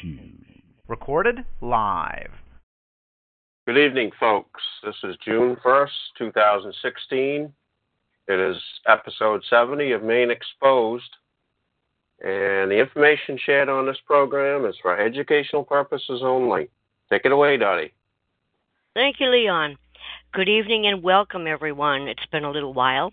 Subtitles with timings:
[0.00, 0.46] Shoes.
[0.88, 2.30] Recorded live.
[3.66, 4.62] Good evening, folks.
[4.84, 7.52] This is June 1st, 2016.
[8.28, 8.56] It is
[8.88, 11.10] episode 70 of Maine Exposed.
[12.20, 16.70] And the information shared on this program is for educational purposes only.
[17.10, 17.92] Take it away, Dottie.
[18.94, 19.76] Thank you, Leon.
[20.32, 22.08] Good evening and welcome, everyone.
[22.08, 23.12] It's been a little while.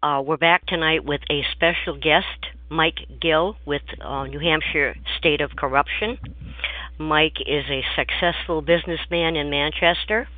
[0.00, 5.40] Uh, we're back tonight with a special guest, Mike Gill with uh, New Hampshire State
[5.40, 6.18] of Corruption.
[6.98, 10.28] Mike is a successful businessman in Manchester,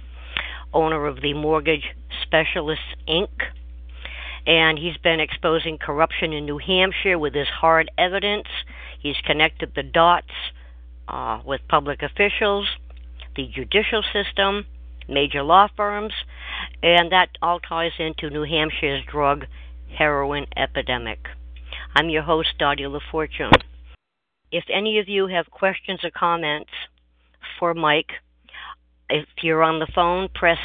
[0.72, 1.84] owner of the Mortgage
[2.22, 3.28] Specialists Inc.,
[4.46, 8.48] and he's been exposing corruption in New Hampshire with his hard evidence.
[8.98, 10.32] He's connected the dots
[11.06, 12.66] uh, with public officials,
[13.36, 14.64] the judicial system,
[15.06, 16.14] major law firms,
[16.82, 19.46] and that all ties into New Hampshire's drug
[19.96, 21.26] heroin epidemic.
[21.94, 23.62] I'm your host, Dottie LaFortune.
[24.52, 26.70] If any of you have questions or comments
[27.58, 28.12] for Mike,
[29.08, 30.58] if you're on the phone, press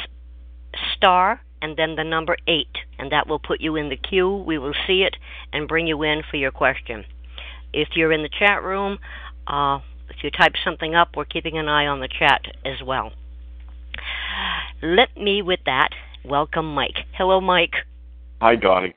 [0.94, 2.66] star and then the number 8,
[2.98, 4.36] and that will put you in the queue.
[4.36, 5.16] We will see it
[5.52, 7.04] and bring you in for your question.
[7.72, 8.98] If you're in the chat room,
[9.46, 13.12] uh, if you type something up, we're keeping an eye on the chat as well.
[14.82, 15.90] Let me, with that,
[16.24, 16.96] welcome Mike.
[17.16, 17.74] Hello, Mike.
[18.40, 18.94] Hi, Dottie.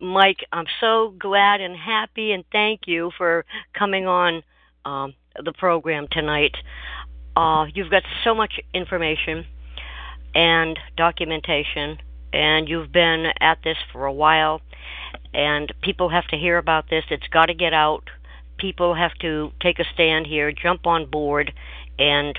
[0.00, 3.44] Mike, I'm so glad and happy, and thank you for
[3.76, 4.42] coming on
[4.84, 6.54] um, the program tonight.
[7.36, 9.44] Uh, you've got so much information
[10.34, 11.98] and documentation,
[12.32, 14.60] and you've been at this for a while,
[15.34, 17.04] and people have to hear about this.
[17.10, 18.04] It's got to get out.
[18.58, 21.52] People have to take a stand here, jump on board,
[21.98, 22.38] and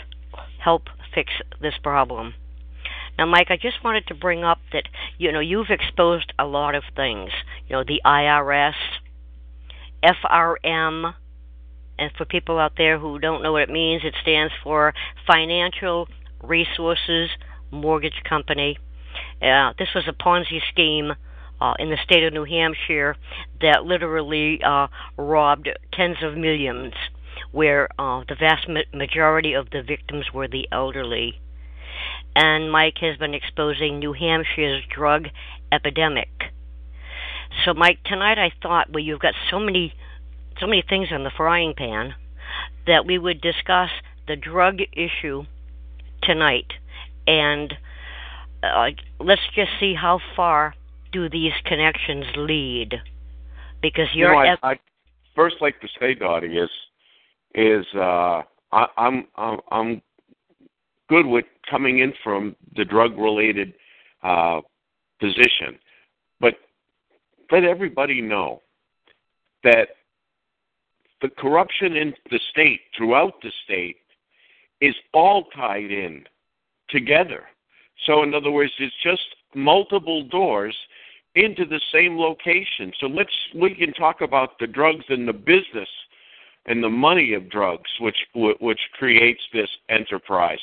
[0.64, 2.34] help fix this problem.
[3.18, 4.84] Now, Mike, I just wanted to bring up that
[5.18, 7.32] you know you've exposed a lot of things.
[7.68, 8.76] You know, the IRS,
[10.04, 11.14] FRM,
[11.98, 14.94] and for people out there who don't know what it means, it stands for
[15.28, 16.08] Financial
[16.42, 17.30] Resources
[17.72, 18.78] Mortgage Company.
[19.42, 21.14] Uh, this was a Ponzi scheme
[21.62, 23.16] uh, in the state of New Hampshire
[23.62, 24.88] that literally uh,
[25.18, 26.94] robbed tens of millions,
[27.52, 31.40] where uh, the vast ma- majority of the victims were the elderly
[32.36, 35.28] and Mike has been exposing New Hampshire's drug
[35.72, 36.30] epidemic.
[37.66, 39.94] So, Mike, tonight I thought, well, you've got so many,
[40.60, 42.14] so many things in the frying pan,
[42.88, 43.90] that we would discuss
[44.28, 45.44] the drug issue
[46.24, 46.72] tonight,
[47.28, 47.74] and
[48.64, 48.90] uh,
[49.20, 50.76] let's just see how far
[51.12, 52.96] do these connections lead,
[53.82, 54.34] because you're.
[54.34, 54.80] You know, I, I
[55.36, 56.70] first like to say, Dottie, is
[57.56, 60.02] is uh, I, I'm I'm I'm
[61.10, 63.74] good with coming in from the drug related
[64.24, 64.62] uh,
[65.20, 65.78] position.
[66.40, 66.56] But
[67.52, 68.62] let everybody know
[69.64, 69.90] that
[71.22, 73.98] the corruption in the state, throughout the state,
[74.80, 76.24] is all tied in
[76.90, 77.44] together.
[78.06, 79.22] So, in other words, it's just
[79.54, 80.76] multiple doors
[81.36, 82.92] into the same location.
[83.00, 85.90] So let's we can talk about the drugs and the business
[86.66, 90.60] and the money of drugs, which which creates this enterprise.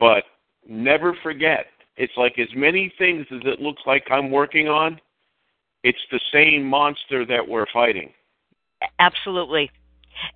[0.00, 0.24] But
[0.68, 1.66] never forget,
[1.96, 5.00] it's like as many things as it looks like I'm working on,
[5.82, 8.12] it's the same monster that we're fighting.
[8.98, 9.70] Absolutely.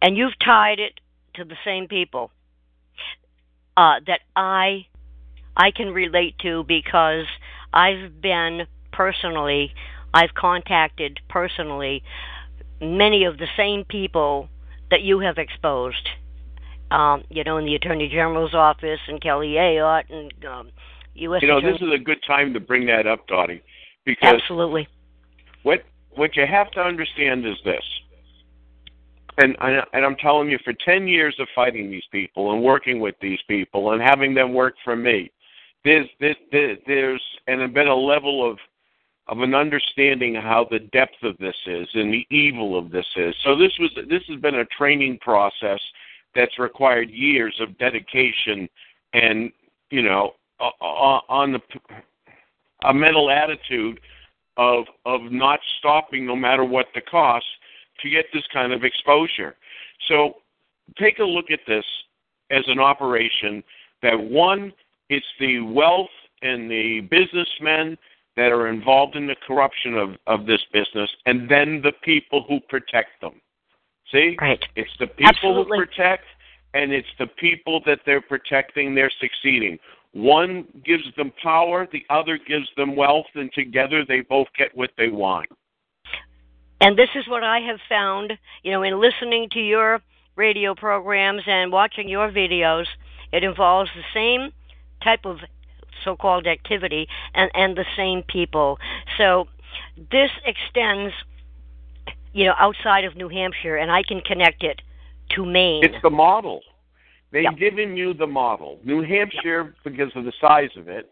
[0.00, 1.00] And you've tied it
[1.34, 2.30] to the same people
[3.76, 4.86] uh, that I
[5.56, 7.26] I can relate to because
[7.72, 9.72] I've been personally
[10.14, 12.02] I've contacted personally
[12.80, 14.48] many of the same people
[14.92, 16.08] that you have exposed
[16.92, 20.70] um, you know, in the Attorney General's office and Kelly Ayotte and um,
[21.14, 21.42] U.S.
[21.42, 23.62] You know, Attorney- this is a good time to bring that up, Dottie,
[24.04, 24.86] because absolutely
[25.62, 27.82] what what you have to understand is this,
[29.38, 33.00] and I, and I'm telling you, for ten years of fighting these people and working
[33.00, 35.30] with these people and having them work for me,
[35.84, 36.36] there's there's
[36.86, 38.58] there's and been a level of
[39.28, 43.06] of an understanding of how the depth of this is and the evil of this
[43.16, 43.34] is.
[43.44, 45.80] So this was this has been a training process
[46.34, 48.68] that's required years of dedication
[49.12, 49.52] and
[49.90, 50.32] you know
[50.80, 51.60] on the
[52.84, 54.00] a mental attitude
[54.56, 57.46] of of not stopping no matter what the cost
[58.00, 59.54] to get this kind of exposure.
[60.08, 60.34] So
[60.98, 61.84] take a look at this
[62.50, 63.62] as an operation
[64.02, 64.72] that one
[65.08, 66.10] it's the wealth
[66.42, 67.96] and the businessmen
[68.36, 72.60] that are involved in the corruption of, of this business and then the people who
[72.68, 73.40] protect them.
[74.10, 74.36] See?
[74.40, 74.62] Right.
[74.76, 75.78] It's the people Absolutely.
[75.78, 76.24] who protect,
[76.74, 79.78] and it's the people that they're protecting, they're succeeding.
[80.12, 84.90] One gives them power, the other gives them wealth, and together they both get what
[84.98, 85.48] they want.
[86.82, 88.32] And this is what I have found,
[88.62, 90.00] you know, in listening to your
[90.36, 92.86] radio programs and watching your videos,
[93.32, 94.52] it involves the same
[95.02, 95.38] type of
[96.04, 98.78] so-called activity and and the same people.
[99.18, 99.48] So
[100.10, 101.12] this extends,
[102.32, 104.82] you know, outside of New Hampshire, and I can connect it
[105.30, 105.84] to Maine.
[105.84, 106.62] It's the model.
[107.30, 107.56] They've Yep.
[107.56, 108.78] given you the model.
[108.84, 111.10] New Hampshire, because of the size of it,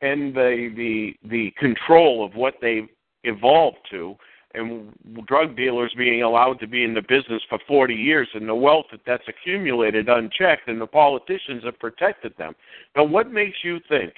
[0.00, 2.88] and the the the control of what they've
[3.24, 4.16] evolved to,
[4.56, 4.92] and
[5.26, 8.86] drug dealers being allowed to be in the business for 40 years, and the wealth
[8.90, 12.54] that that's accumulated unchecked, and the politicians have protected them.
[12.96, 14.12] Now, what makes you think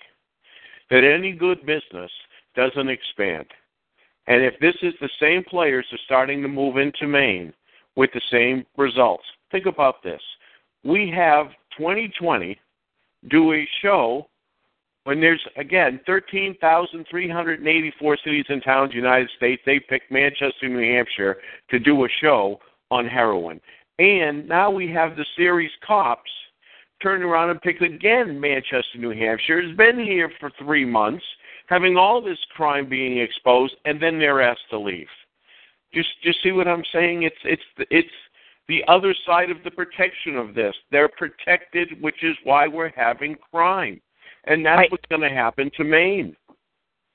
[0.91, 2.11] that any good business
[2.55, 3.47] doesn't expand?
[4.27, 7.53] And if this is the same players are starting to move into Maine
[7.97, 10.21] with the same results, think about this.
[10.85, 12.59] We have 2020
[13.31, 14.29] do a show
[15.09, 19.63] when there's again 13,384 cities and towns in the United States.
[19.65, 21.39] They picked Manchester, New Hampshire
[21.71, 22.61] to do a show
[22.91, 23.59] on heroin.
[23.99, 26.31] And now we have the series Cops
[27.03, 29.67] turn around and pick again Manchester, New Hampshire.
[29.67, 31.25] Has been here for three months,
[31.69, 35.09] having all this crime being exposed, and then they're asked to leave.
[35.95, 37.23] Just, just see what I'm saying?
[37.23, 38.09] It's, it's, it's
[38.69, 40.75] the other side of the protection of this.
[40.93, 44.03] They're protected, which is why we're having crime,
[44.45, 44.91] and that's Right.
[44.91, 46.37] what's going to happen to Maine.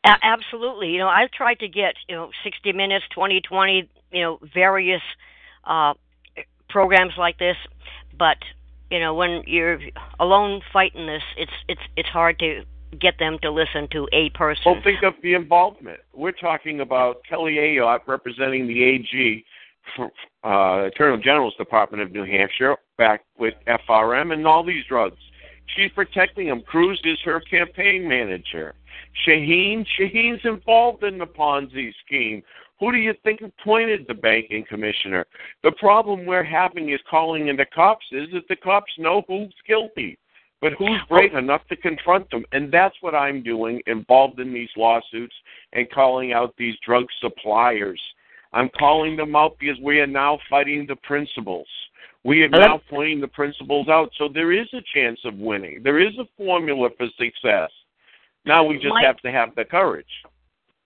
[0.05, 0.89] A- absolutely.
[0.89, 5.01] You know, I've tried to get you know 60 minutes, 2020, you know, various
[5.63, 5.93] uh,
[6.69, 7.57] programs like this,
[8.17, 8.37] but
[8.89, 9.79] you know, when you're
[10.19, 12.63] alone fighting this, it's it's it's hard to
[12.99, 14.61] get them to listen to a person.
[14.65, 15.99] Well, think of the involvement.
[16.13, 19.45] We're talking about Kelly Ayotte representing the AG,
[19.95, 20.11] for,
[20.43, 25.17] uh, Attorney General's Department of New Hampshire, back with FRM and all these drugs.
[25.67, 26.61] She's protecting them.
[26.61, 28.75] Cruz is her campaign manager.
[29.27, 32.43] Shaheen, Shaheen's involved in the Ponzi scheme.
[32.79, 35.25] Who do you think appointed the banking commissioner?
[35.63, 39.53] The problem we're having is calling in the cops is that the cops know who's
[39.67, 40.17] guilty,
[40.59, 41.07] but who's oh.
[41.07, 42.43] brave enough to confront them?
[42.51, 45.35] And that's what I'm doing, involved in these lawsuits
[45.71, 48.01] and calling out these drug suppliers.
[48.51, 51.67] I'm calling them out because we are now fighting the principles.
[52.23, 52.67] We are Hello?
[52.67, 54.11] now pointing the principles out.
[54.17, 55.81] So there is a chance of winning.
[55.83, 57.69] There is a formula for success.
[58.45, 60.05] Now we just Mike- have to have the courage.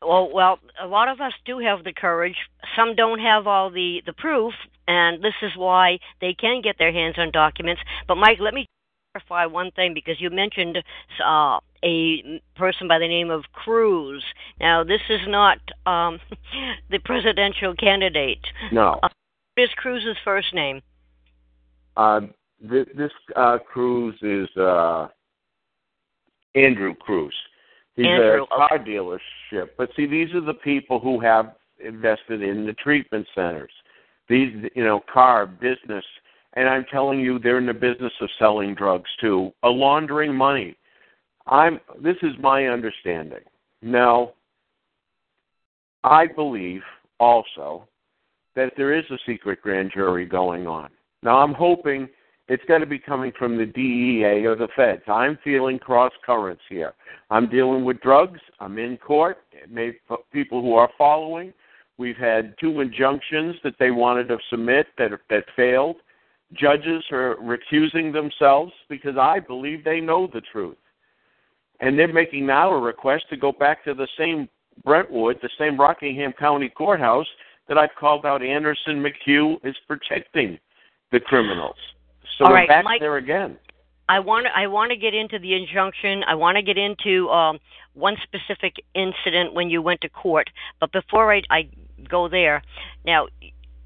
[0.02, 2.36] Well, well, a lot of us do have the courage.
[2.76, 4.54] Some don't have all the the proof,
[4.88, 7.82] and this is why they can get their hands on documents.
[8.08, 8.68] But Mike, let me
[9.14, 10.78] clarify one thing because you mentioned
[11.26, 14.24] uh, a person by the name of Cruz.
[14.60, 15.58] Now, this is not
[15.88, 16.20] um,
[16.92, 18.46] the presidential candidate.
[18.72, 19.00] No.
[19.02, 19.12] What
[19.58, 20.82] is Cruz's first name?
[21.98, 22.22] Uh,
[22.70, 25.08] th- this uh, Cruz is uh,
[26.56, 27.34] Andrew Cruz.
[27.96, 29.70] He's Andrew, a car dealership.
[29.78, 33.72] But see, these are the people who have invested in the treatment centers.
[34.30, 36.06] These, you know, car business.
[36.54, 40.78] And I'm telling you, they're in the business of selling drugs too, uh, laundering money.
[41.48, 41.80] I'm.
[42.02, 43.44] This is my understanding.
[43.82, 44.34] Now,
[46.04, 46.82] I believe
[47.20, 47.88] also
[48.56, 50.90] that there is a secret grand jury going on.
[51.28, 52.08] Now, I'm hoping
[52.48, 55.02] it's going to be coming from the DEA or the feds.
[55.10, 56.94] I'm feeling cross currents here.
[57.30, 58.40] I'm dealing with drugs.
[58.62, 59.40] I'm in court.
[59.70, 59.92] May,
[60.32, 61.52] people who are following.
[61.98, 65.98] We've had two injunctions that they wanted to submit that that failed.
[66.54, 70.78] Judges are recusing themselves because I believe they know the truth,
[71.82, 74.48] and they're making now a request to go back to the same
[74.86, 77.28] Brentwood, the same Rockingham County courthouse
[77.68, 78.42] that I've called out.
[78.42, 80.58] Anderson McHugh is protecting
[81.12, 81.76] the criminals.
[82.38, 83.58] So All we're right, back Mike- there again.
[84.10, 86.24] I want to I want to get into the injunction.
[86.24, 87.60] I want to get into um,
[87.94, 90.50] one specific incident when you went to court.
[90.80, 91.68] But before I, I
[92.08, 92.62] go there,
[93.06, 93.28] now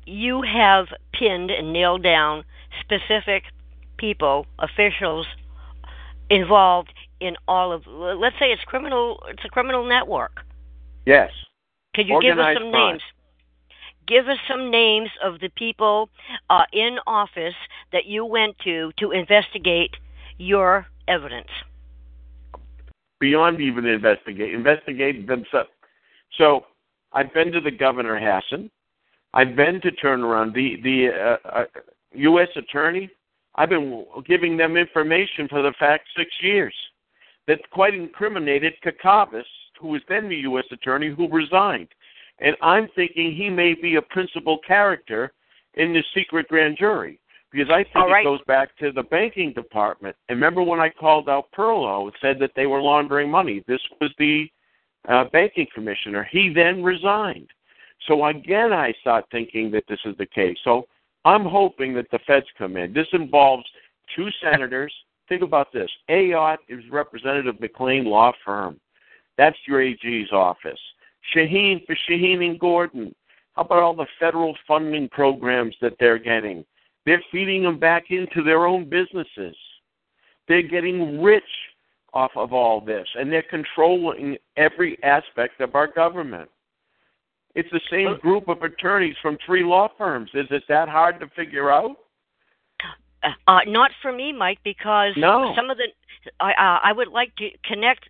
[0.05, 2.43] you have pinned and nailed down
[2.81, 3.45] specific
[3.97, 5.25] people, officials
[6.29, 7.87] involved in all of.
[7.87, 9.23] Let's say it's criminal.
[9.27, 10.41] It's a criminal network.
[11.07, 11.31] Yes.
[11.95, 12.91] Could you give us some crime.
[12.91, 13.01] names?
[14.11, 16.09] Give us some names of the people
[16.49, 17.55] uh, in office
[17.93, 19.91] that you went to to investigate
[20.37, 21.47] your evidence.
[23.21, 25.69] Beyond even investigate, investigate themselves.
[26.37, 26.65] So
[27.13, 28.69] I've been to the governor Hassan.
[29.33, 31.65] I've been to turnaround the the uh, uh,
[32.15, 32.49] U.S.
[32.57, 33.09] attorney.
[33.55, 36.73] I've been giving them information for the fact six years
[37.47, 39.45] that quite incriminated Kacavas,
[39.79, 40.65] who was then the U.S.
[40.69, 41.87] attorney, who resigned.
[42.39, 45.33] And I'm thinking he may be a principal character
[45.75, 47.19] in the secret grand jury
[47.51, 48.21] because I think right.
[48.21, 50.15] it goes back to the banking department.
[50.29, 53.63] And remember when I called out Perlo and said that they were laundering money?
[53.67, 54.49] This was the
[55.07, 56.27] uh, banking commissioner.
[56.31, 57.49] He then resigned.
[58.07, 60.57] So again, I start thinking that this is the case.
[60.63, 60.87] So
[61.25, 62.93] I'm hoping that the feds come in.
[62.93, 63.65] This involves
[64.15, 64.93] two senators.
[65.29, 65.89] Think about this.
[66.09, 68.79] Ayotte is Representative McLane Law Firm.
[69.37, 70.79] That's your AG's office.
[71.35, 73.13] Shaheen for Shaheen and Gordon.
[73.53, 76.65] How about all the federal funding programs that they're getting?
[77.05, 79.55] They're feeding them back into their own businesses.
[80.47, 81.43] They're getting rich
[82.13, 86.49] off of all this, and they're controlling every aspect of our government.
[87.55, 90.29] It's the same group of attorneys from three law firms.
[90.33, 91.97] Is it that hard to figure out?
[93.47, 95.53] Uh, not for me, Mike, because no.
[95.55, 95.87] some of the
[96.39, 98.07] I uh, I would like to connect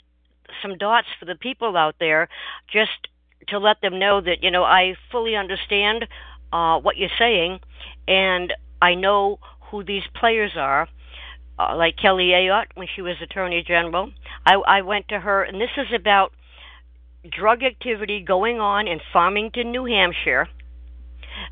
[0.62, 2.30] some dots for the people out there,
[2.72, 3.08] just
[3.48, 6.08] to let them know that you know I fully understand
[6.54, 7.60] uh, what you're saying,
[8.08, 9.40] and I know
[9.70, 10.88] who these players are.
[11.60, 14.12] Uh, like Kelly Ayotte when she was Attorney General,
[14.46, 16.32] I, I went to her, and this is about
[17.30, 20.48] drug activity going on in Farmington, New Hampshire.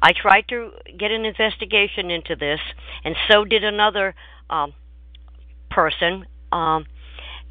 [0.02, 2.60] I tried to get an investigation into this,
[3.04, 4.16] and so did another
[4.50, 4.74] um,
[5.70, 6.26] person.
[6.52, 6.86] Um,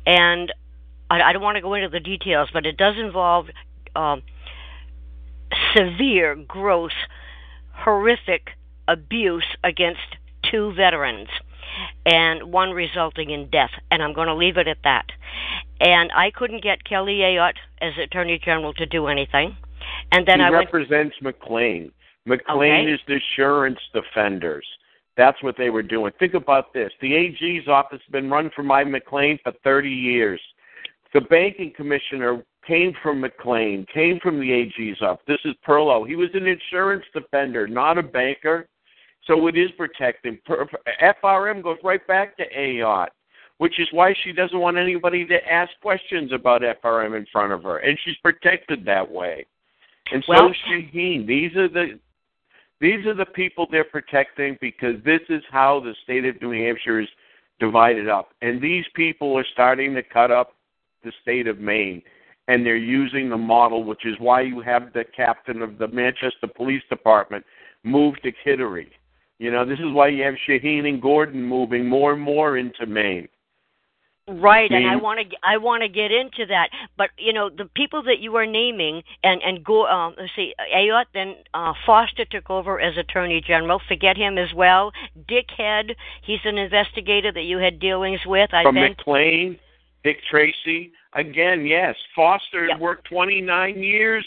[0.07, 0.53] and
[1.11, 3.47] I, I don't want to go into the details, but it does involve
[3.97, 4.23] um,
[5.75, 6.93] severe, gross,
[7.73, 8.51] horrific
[8.87, 10.17] abuse against
[10.51, 11.29] two veterans,
[12.07, 13.71] and one resulting in death.
[13.91, 15.07] And I'm going to leave it at that.
[15.81, 19.57] And I couldn't get Kelly Ayotte as Attorney General to do anything.
[20.11, 21.93] And then he I represents went, McLane.
[22.27, 22.93] McLane Okay.
[22.93, 24.67] is the insurance defenders.
[25.17, 26.13] That's what they were doing.
[26.19, 26.93] Think about this.
[27.01, 30.41] The AG's office has been run for my McLane for 30 years.
[31.15, 35.25] The banking commissioner came from McLane, came from the AG's office.
[35.27, 36.07] This is Perlow.
[36.07, 38.69] He was an insurance defender, not a banker.
[39.27, 40.39] So it is protecting.
[41.03, 43.09] FRM goes right back to Ayotte,
[43.59, 47.63] which is why she doesn't want anybody to ask questions about FRM in front of
[47.63, 47.79] her.
[47.79, 49.45] And she's protected that way.
[50.13, 51.27] And so Well- is Shaheen.
[51.27, 51.99] These are the
[52.81, 57.01] these are the people they're protecting because this is how the state of New Hampshire
[57.01, 57.09] is
[57.59, 58.33] divided up.
[58.41, 60.55] And these people are starting to cut up
[61.03, 62.03] the state of Maine.
[62.47, 66.47] And they're using the model, which is why you have the captain of the Manchester
[66.57, 67.45] Police Department
[67.85, 68.89] move to Kittery.
[69.39, 72.87] You know, this is why you have Shaheen and Gordon moving more and more into
[72.87, 73.29] Maine.
[74.31, 77.65] Right, and I want to I want to get into that, but you know the
[77.65, 82.27] people that you are naming, and and go um, let's see, Ayotte, then uh, Foster
[82.27, 83.81] took over as Attorney General.
[83.89, 84.93] Forget him as well.
[85.29, 88.53] Dick Head, he's an investigator that you had dealings with.
[88.53, 88.99] I From think.
[88.99, 89.59] McLane,
[90.09, 90.91] Dick Tracy.
[91.13, 91.95] Again, yes.
[92.17, 92.79] Foster Yep.
[92.79, 94.27] worked 29 years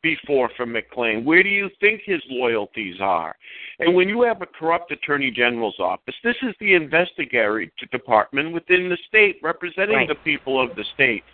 [0.00, 1.22] before for McLane.
[1.22, 3.36] Where do you think his loyalties are?
[3.78, 8.88] And when you have a corrupt attorney general's office, this is the investigatory department within
[8.88, 10.08] the state representing Right.
[10.08, 11.24] the people of the state.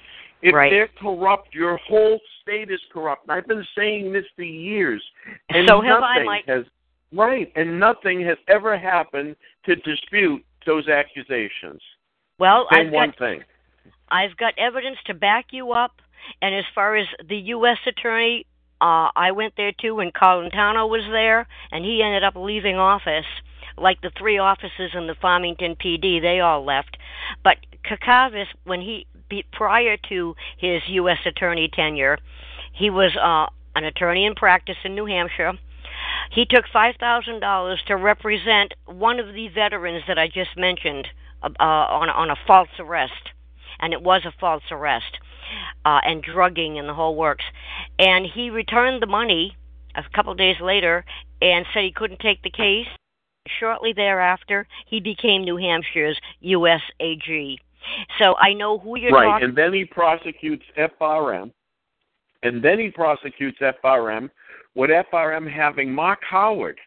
[0.42, 0.70] If Right.
[0.70, 3.30] they're corrupt, your whole state is corrupt.
[3.30, 5.08] I've been saying this for years.
[5.50, 6.46] And So have I, nothing Mike.
[6.46, 6.66] has
[7.12, 9.36] right, and nothing has ever happened
[9.66, 11.80] to dispute those accusations.
[12.38, 13.44] Well, I've one got thing.
[14.08, 15.92] I've got evidence to back you up.
[16.40, 17.78] And as far as the U.S.
[17.86, 18.46] attorney,
[18.80, 23.26] uh, I went there too when Colantuono was there, and he ended up leaving office.
[23.76, 26.96] Like the three offices in the Farmington PD, they all left.
[27.42, 29.06] But Kacavas, when he
[29.52, 31.18] prior to his U.S.
[31.26, 32.18] attorney tenure,
[32.72, 35.52] he was uh, an attorney in practice in New Hampshire.
[36.30, 41.08] He took five thousand dollars to represent one of the veterans that I just mentioned
[41.42, 43.30] uh, uh, on on a false arrest,
[43.80, 45.18] and it was a false arrest,
[45.84, 47.44] uh, and drugging and the whole works.
[47.98, 49.56] And he returned the money
[49.94, 51.04] a couple of days later
[51.40, 52.86] and said he couldn't take the case.
[53.60, 56.80] Shortly thereafter, he became New Hampshire's U.S.
[56.98, 57.58] AG.
[58.18, 59.28] So I know who you're talking.
[59.28, 59.48] right, talking.
[59.48, 61.52] and then he prosecutes FRM,
[62.42, 64.30] and then he prosecutes FRM
[64.74, 66.78] with FRM having Mark Howard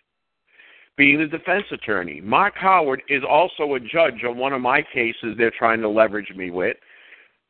[0.98, 2.20] being the defense attorney.
[2.22, 6.34] Mark Howard is also a judge on one of my cases they're trying to leverage
[6.36, 6.76] me with.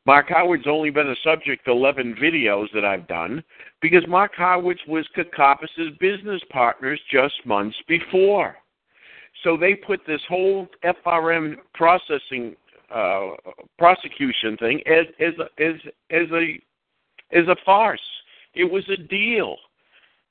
[0.05, 3.43] Mark Howard's only been a subject to 11 videos that I've done
[3.81, 8.55] because Mark Howard was Kakopoulos' business partners just months before.
[9.43, 12.55] So they put this whole FRM processing
[12.93, 13.31] uh,
[13.77, 15.73] prosecution thing as as as
[16.09, 16.59] as a
[17.33, 17.99] as a farce.
[18.55, 19.57] It was a deal.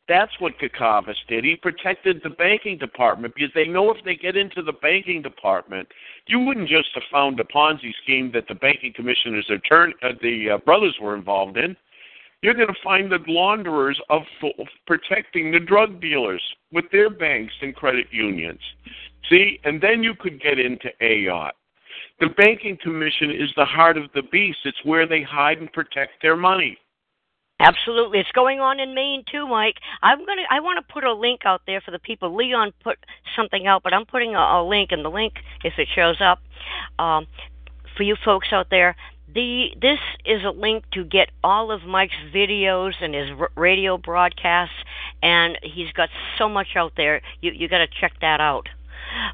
[0.08, 1.44] That's what Kacavas did.
[1.44, 5.88] He protected the banking department because they know if they get into the banking department,
[6.28, 10.50] you wouldn't just have found a Ponzi scheme that the banking commissioners attorney, uh, the
[10.50, 11.76] uh, brothers were involved in.
[12.42, 17.54] You're going to find the launderers of, of protecting the drug dealers with their banks
[17.60, 18.60] and credit unions.
[19.28, 21.52] See, and then you could get into Ayotte.
[22.20, 24.58] The banking commission is the heart of the beast.
[24.64, 26.78] It's where they hide and protect their money.
[27.58, 29.76] Absolutely, it's going on in Maine too, Mike.
[30.02, 30.42] I'm gonna.
[30.50, 32.34] I want to put a link out there for the people.
[32.34, 32.98] Leon put
[33.34, 35.34] something out, but I'm putting a, a link, and the link,
[35.64, 36.40] if it shows up,
[36.98, 37.26] um,
[37.96, 38.94] for you folks out there.
[39.34, 43.96] The this is a link to get all of Mike's videos and his r- radio
[43.96, 44.76] broadcasts,
[45.22, 47.22] and he's got so much out there.
[47.40, 48.68] You you got to check that out.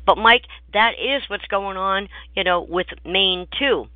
[0.06, 3.86] But Mike, that is what's going on, you know, with Maine too.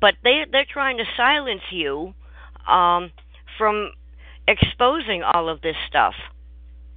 [0.00, 2.14] But they they're trying to silence you.
[2.68, 3.10] Um,
[3.62, 3.92] from
[4.48, 6.14] exposing all of this stuff?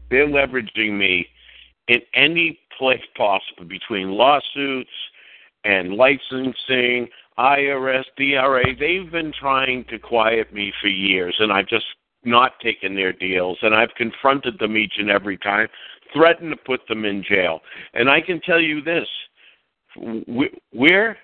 [0.10, 1.28] They're leveraging me
[1.88, 4.90] in any place possible between lawsuits
[5.64, 7.08] and licensing,
[7.38, 8.76] IRS, DRA.
[8.80, 11.86] They've been trying to quiet me for years, and I've just
[12.24, 15.68] not taken their deals, and I've confronted them each and every time,
[16.12, 17.60] threatened to put them in jail.
[17.94, 19.08] And I can tell you this:
[20.74, 21.16] we're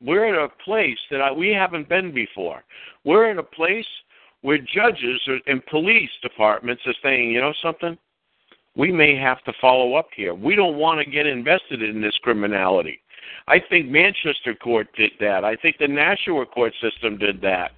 [0.00, 2.62] we're at a place that I, we haven't been before.
[3.04, 3.86] We're at a place
[4.42, 7.98] where judges and police departments are saying, you know something,
[8.76, 10.34] we may have to follow up here.
[10.34, 13.00] We don't want to get invested in this criminality.
[13.48, 15.44] I think Manchester court did that.
[15.44, 17.72] I think the Nashua court system did that.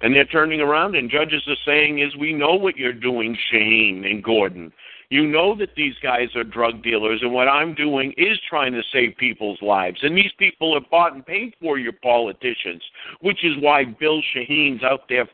[0.00, 4.08] And they're turning around and judges are saying is we know what you're doing, Shaheen
[4.10, 4.72] and Gordon.
[5.08, 8.82] You know that these guys are drug dealers, and what I'm doing is trying to
[8.92, 10.00] save people's lives.
[10.02, 12.82] And these people are bought and paid for your politicians,
[13.20, 15.28] which is why Bill Shaheen's out there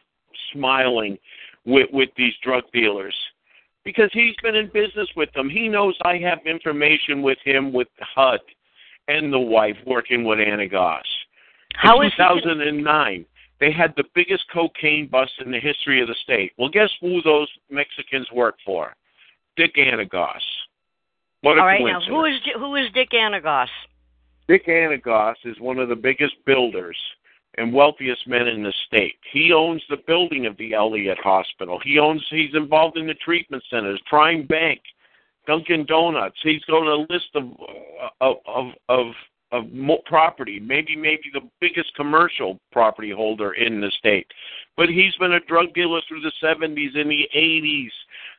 [0.52, 1.18] smiling
[1.64, 3.14] with with these drug dealers
[3.84, 5.48] because he's been in business with them.
[5.48, 8.40] He knows I have information with him with HUD
[9.08, 11.02] and the wife working with Anagnost.
[11.74, 13.24] How in 2009,
[13.60, 16.52] they had the biggest cocaine bust in the history of the state.
[16.58, 18.94] Well, guess who those Mexicans work for?
[19.56, 20.40] Dick Anagnost.
[21.42, 22.04] What a All right, coincidence.
[22.08, 23.68] now who is who is Dick Anagnost?
[24.48, 26.96] Dick Anagnost is one of the biggest builders
[27.58, 29.16] and wealthiest men in the state.
[29.32, 31.78] He owns the building of the Elliott Hospital.
[31.84, 34.80] He owns he's involved in the treatment centers, Prime Bank,
[35.46, 36.38] Dunkin' Donuts.
[36.42, 37.50] He's got a list of
[38.20, 39.06] of of of,
[39.52, 39.64] of
[40.06, 44.26] property, maybe maybe the biggest commercial property holder in the state.
[44.76, 47.90] But he's been a drug dealer through the 70s and the 80s.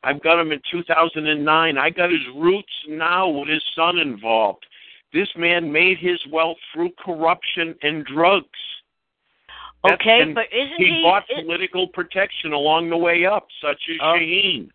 [0.04, 1.78] I've got him in 2009.
[1.78, 4.66] I got his roots now with his son involved.
[5.14, 8.48] This man made his wealth through corruption and drugs.
[9.86, 13.98] Okay, but isn't he, he bought it, political protection along the way up, such as
[14.02, 14.14] oh.
[14.18, 14.70] Shaheen.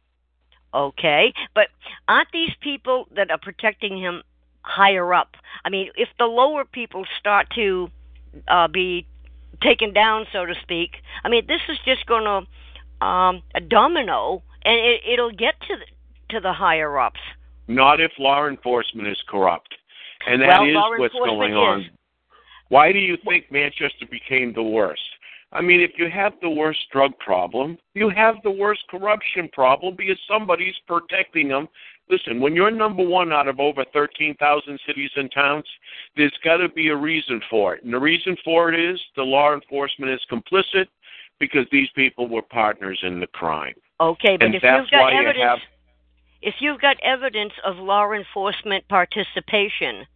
[0.74, 1.68] Okay, but
[2.08, 4.22] aren't these people that are protecting him
[4.60, 5.36] higher up?
[5.64, 7.90] I mean, if the lower people start to
[8.48, 9.06] uh, be
[9.62, 14.42] taken down, so to speak, I mean, this is just going to um, a domino,
[14.62, 17.20] and it, it'll get to the, to the higher ups.
[17.66, 19.74] Not if law enforcement is corrupt,
[20.26, 21.80] and that well, is what's going on.
[21.80, 21.86] Is.
[22.68, 25.02] Why do you think Manchester became the worst?
[25.50, 29.94] I mean, if you have the worst drug problem, you have the worst corruption problem
[29.96, 31.68] because somebody's protecting them.
[32.10, 35.64] Listen, when you're number one out of over 13,000 cities and towns,
[36.16, 37.84] there's got to be a reason for it.
[37.84, 40.86] And the reason for it is the law enforcement is complicit
[41.40, 43.74] because these people were partners in the crime.
[44.00, 45.58] Okay, but and if that's you've got why evidence, you have
[46.40, 50.06] if you've got evidence of law enforcement participation,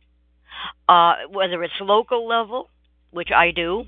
[0.89, 2.71] uh, whether it's local level,
[3.11, 3.85] which I do,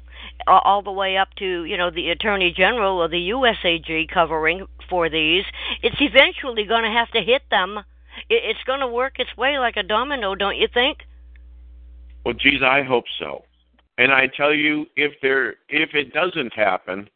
[0.47, 5.09] all the way up to you know the Attorney General or the USAG covering for
[5.09, 5.45] these,
[5.83, 7.81] it's eventually going to have to hit them.
[8.31, 10.99] It's going to work its way like a domino, don't you think?
[12.25, 13.45] Well, geez, I hope so.
[13.99, 17.09] And I tell you, if there, if it doesn't happen,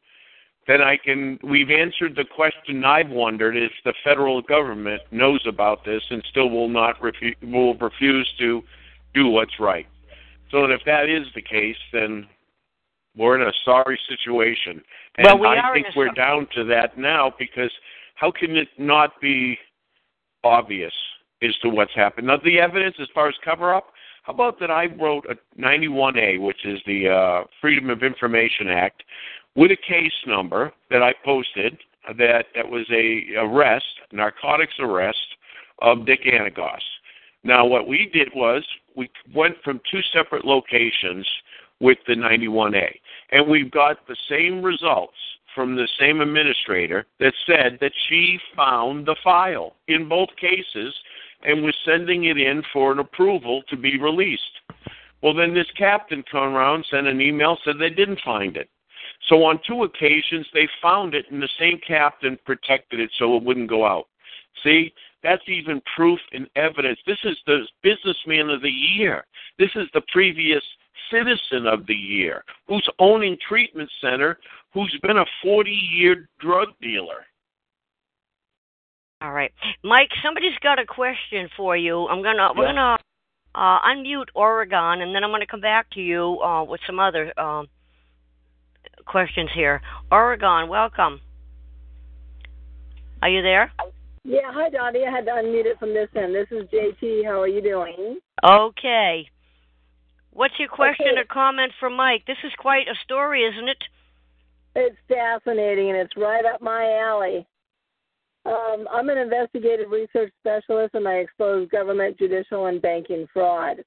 [0.66, 1.38] then I can.
[1.42, 6.50] We've answered the question I've wondered: if the federal government knows about this and still
[6.50, 8.62] will not refu- will refuse to
[9.14, 9.86] do what's right.
[10.50, 12.26] So that if that is the case, then
[13.16, 14.82] we're in a sorry situation.
[15.16, 17.70] And well, we I think we're down to that now because
[18.14, 19.58] how can it not be
[20.44, 20.92] obvious
[21.42, 22.26] as to what's happened?
[22.28, 23.88] Now, the evidence as far as cover up,
[24.22, 29.02] how about that I wrote a 91A, which is the uh, Freedom of Information Act,
[29.56, 31.78] with a case number that I posted
[32.16, 35.18] that, that was a arrest, narcotics arrest
[35.80, 36.80] of Dick Anagnost.
[37.48, 38.62] Now, what we did was
[38.94, 41.26] we went from two separate locations
[41.80, 42.88] with the 91A,
[43.32, 45.16] and we've got the same results
[45.54, 50.94] from the same administrator that said that she found the file in both cases
[51.42, 54.42] and was sending it in for an approval to be released.
[55.22, 58.68] Well, then this captain turned around, sent an email, said they didn't find it.
[59.26, 63.42] So on two occasions they found it, and the same captain protected it so it
[63.42, 64.06] wouldn't go out.
[64.62, 66.98] See, that's even proof and evidence.
[67.06, 69.24] This is the businessman of the year.
[69.58, 70.62] This is the previous
[71.10, 74.38] citizen of the year who's owning treatment center
[74.74, 77.24] who's been a 40 year drug dealer.
[79.20, 79.52] All right,
[79.82, 80.10] Mike.
[80.22, 82.06] Somebody's got a question for you.
[82.06, 82.98] I'm gonna we're gonna
[83.52, 87.32] uh, unmute Oregon, and then I'm gonna come back to you uh, with some other
[87.36, 87.64] uh,
[89.06, 89.80] questions here.
[90.12, 91.20] Oregon, welcome.
[93.20, 93.72] Are you there?
[94.24, 95.04] Yeah, hi Dottie.
[95.06, 96.34] I had to unmute it from this end.
[96.34, 97.24] This is JT.
[97.24, 98.18] How are you doing?
[98.44, 99.28] Okay.
[100.32, 101.20] What's your question Okay.
[101.20, 102.24] or comment for Mike?
[102.26, 103.84] This is quite a story, isn't it?
[104.76, 107.46] It's fascinating and it's right up my alley.
[108.44, 113.78] Um, I'm an investigative research specialist and I expose government, judicial, and banking fraud.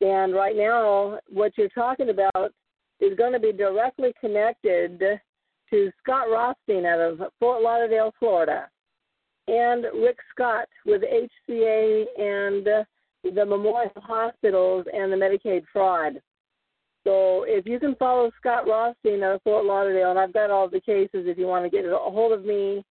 [0.00, 2.52] And right now, what you're talking about
[3.00, 5.02] is going to be directly connected
[5.70, 8.68] to Scott Rothstein out of Fort Lauderdale, Florida,
[9.48, 12.66] and Rick Scott with HCA and
[13.34, 16.20] the Memorial Hospitals and the Medicaid fraud.
[17.04, 20.68] So if you can follow Scott Rothstein out of Fort Lauderdale, and I've got all
[20.68, 22.82] the cases if you want to get a hold of me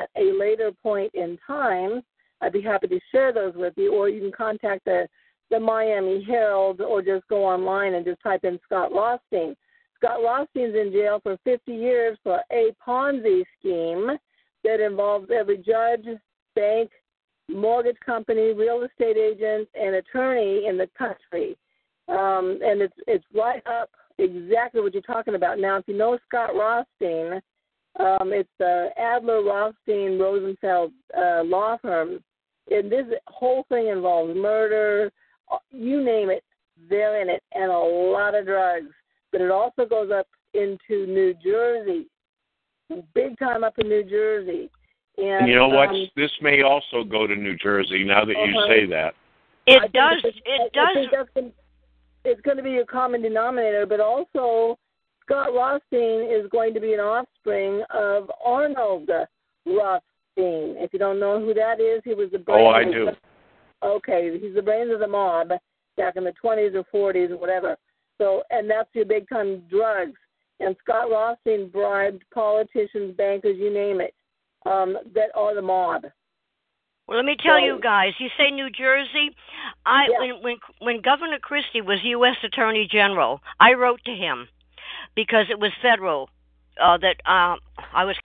[0.00, 2.02] at a later point in time,
[2.40, 5.06] I'd be happy to share those with you, or you can contact the,
[5.50, 9.54] the Miami Herald or just go online and just type in Scott Rothstein.
[9.96, 14.18] Scott Rothstein's in jail for 50 years for a Ponzi scheme
[14.64, 16.04] that involves every judge,
[16.54, 16.90] bank,
[17.48, 21.56] mortgage company, real estate agent, and attorney in the country.
[22.08, 25.58] Um, and it's it's right up exactly what you're talking about.
[25.58, 27.40] Now, if you know Scott Rothstein,
[27.98, 32.22] um, it's the Adler Rothstein Rosenfeld uh, law firm.
[32.70, 35.12] And this whole thing involves murder,
[35.70, 36.42] you name it,
[36.88, 38.90] they're in it, and a lot of drugs.
[39.32, 42.06] But it also goes up into New Jersey,
[43.14, 44.70] big time up in New Jersey.
[45.16, 45.90] And, And you know what?
[45.90, 48.66] Um, this may also go to New Jersey now that you Uh-huh.
[48.68, 49.14] say that.
[49.66, 50.18] It think does.
[50.24, 50.94] it's- It I does.
[50.94, 51.50] think that's gonna,
[52.24, 54.78] it's going to be a common denominator, but also
[55.22, 59.08] Scott Rothstein is going to be an offspring of Arnold
[59.66, 60.76] Rothstein.
[60.78, 63.06] If you don't know who that is, he was the brains Oh, I do.
[63.06, 65.52] the- okay, he's the brains of the mob
[65.96, 67.76] back in the 20s or 40s or whatever.
[68.18, 70.18] So, and that's your big time drugs.
[70.60, 74.14] And Scott Rothstein bribed politicians, bankers, you name it,
[74.66, 76.04] um, that are the mob.
[77.06, 78.14] Well, let me tell So- you guys.
[78.18, 79.36] You say New Jersey.
[79.84, 80.18] I Yeah.
[80.20, 82.36] when when when Governor Christie was U.S.
[82.42, 84.48] Attorney General, I wrote to him
[85.14, 86.30] because it was federal
[86.80, 87.60] uh, that um,
[87.92, 88.16] I was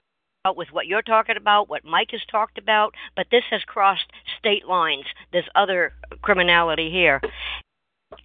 [0.46, 4.10] out with what you're talking about, what Mike has talked about, but this has crossed
[4.38, 5.06] state lines.
[5.32, 7.22] There's other criminality here.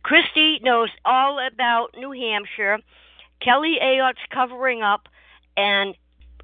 [0.03, 2.79] Christie knows all about New Hampshire.
[3.45, 5.09] Kelly Ayotte's covering up,
[5.57, 5.95] and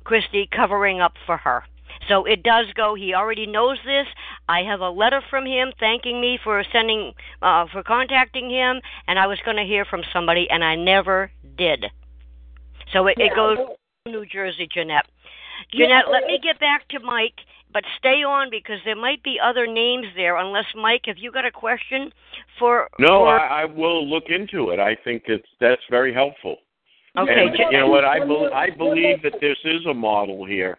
[0.05, 1.65] Christie covering up for her.
[2.09, 2.95] So it does go.
[2.95, 4.07] He already knows this.
[4.49, 9.19] I have a letter from him thanking me for sending, uh, for contacting him, and
[9.19, 11.87] I was going to hear from somebody, and I never did.
[12.93, 15.07] So it, it goes to New Jersey, Jeanette.
[15.73, 17.41] Yeah, let me get back to Mike,
[17.73, 20.37] but stay on because there might be other names there.
[20.37, 22.11] Unless Mike, have you got a question
[22.59, 22.89] for?
[22.99, 24.81] No, for, I, I will look into it.
[24.81, 26.57] I think it's that's very helpful.
[27.18, 28.05] Okay, and you know what?
[28.05, 30.79] I One I believe that this is a model here.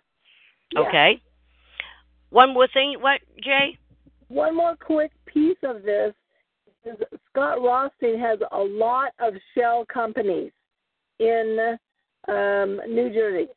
[0.78, 1.22] Okay.
[2.30, 2.96] One more thing.
[3.02, 3.78] What, Jay?
[4.30, 6.14] One more quick piece of this
[6.86, 6.96] is
[7.30, 10.52] Scott Rothstein has a lot of shell companies
[11.20, 11.78] in
[12.28, 13.50] um, New Jersey.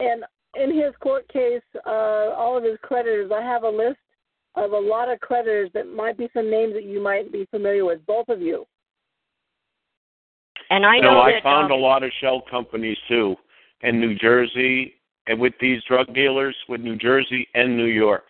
[0.00, 3.98] And in his court case, uh, all of his creditors, I have a list
[4.54, 7.86] of a lot of creditors that might be some names that you might be familiar
[7.86, 8.66] with, both of you.
[10.70, 11.42] And I know know, I that.
[11.42, 13.36] found um, a lot of shell companies too
[13.82, 14.94] in New Jersey
[15.26, 18.24] and with these drug dealers with New Jersey and New York.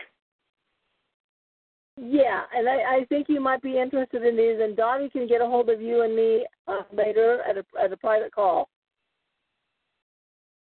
[1.99, 5.43] Yeah, and I, I think you might be interested in these, and Donnie can get
[5.43, 8.69] a hold of you and me uh, later at a, at a private call.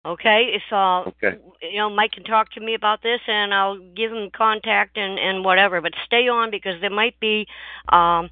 [0.05, 0.75] Okay, so
[1.07, 1.37] Okay.
[1.61, 5.19] you know Mike can talk to me about this, and I'll give him contact and
[5.19, 5.81] and whatever.
[5.81, 7.45] But stay on because there might be,
[7.89, 8.29] um,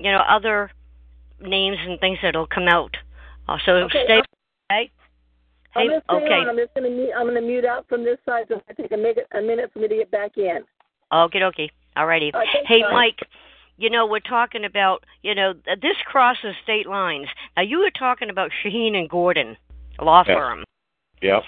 [0.00, 0.70] you know, other
[1.40, 2.96] names and things that'll come out.
[3.48, 4.14] Uh, so Okay, stay.
[4.14, 4.24] I'm-
[5.76, 6.34] I'm Hey, gonna stay okay.
[6.34, 6.48] on.
[6.50, 7.12] I'm just gonna mute.
[7.16, 9.80] I'm gonna mute out from this side so I take a minute, a minute for
[9.80, 10.64] me to get back in.
[11.12, 11.70] Okie dokie.
[11.96, 12.32] Alrighty.
[12.32, 12.92] All right, thanks, Hey, Don.
[12.92, 13.20] Mike.
[13.76, 17.26] You know, we're talking about, you know, this crosses state lines.
[17.56, 19.56] Now, you were talking about Shaheen and Gordon
[20.00, 20.36] law Yes.
[20.36, 20.64] firm.
[21.20, 21.40] Yeah.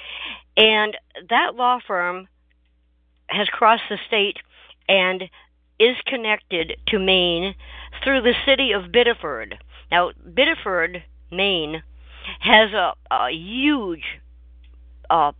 [0.57, 0.97] And
[1.29, 2.27] that law firm
[3.29, 4.39] has crossed the state
[4.89, 5.29] and
[5.79, 7.55] is connected to Maine
[8.03, 9.59] through the city of Biddeford.
[9.91, 11.83] Now, Biddeford, Maine,
[12.41, 14.03] has a, a huge
[15.11, 15.33] uh,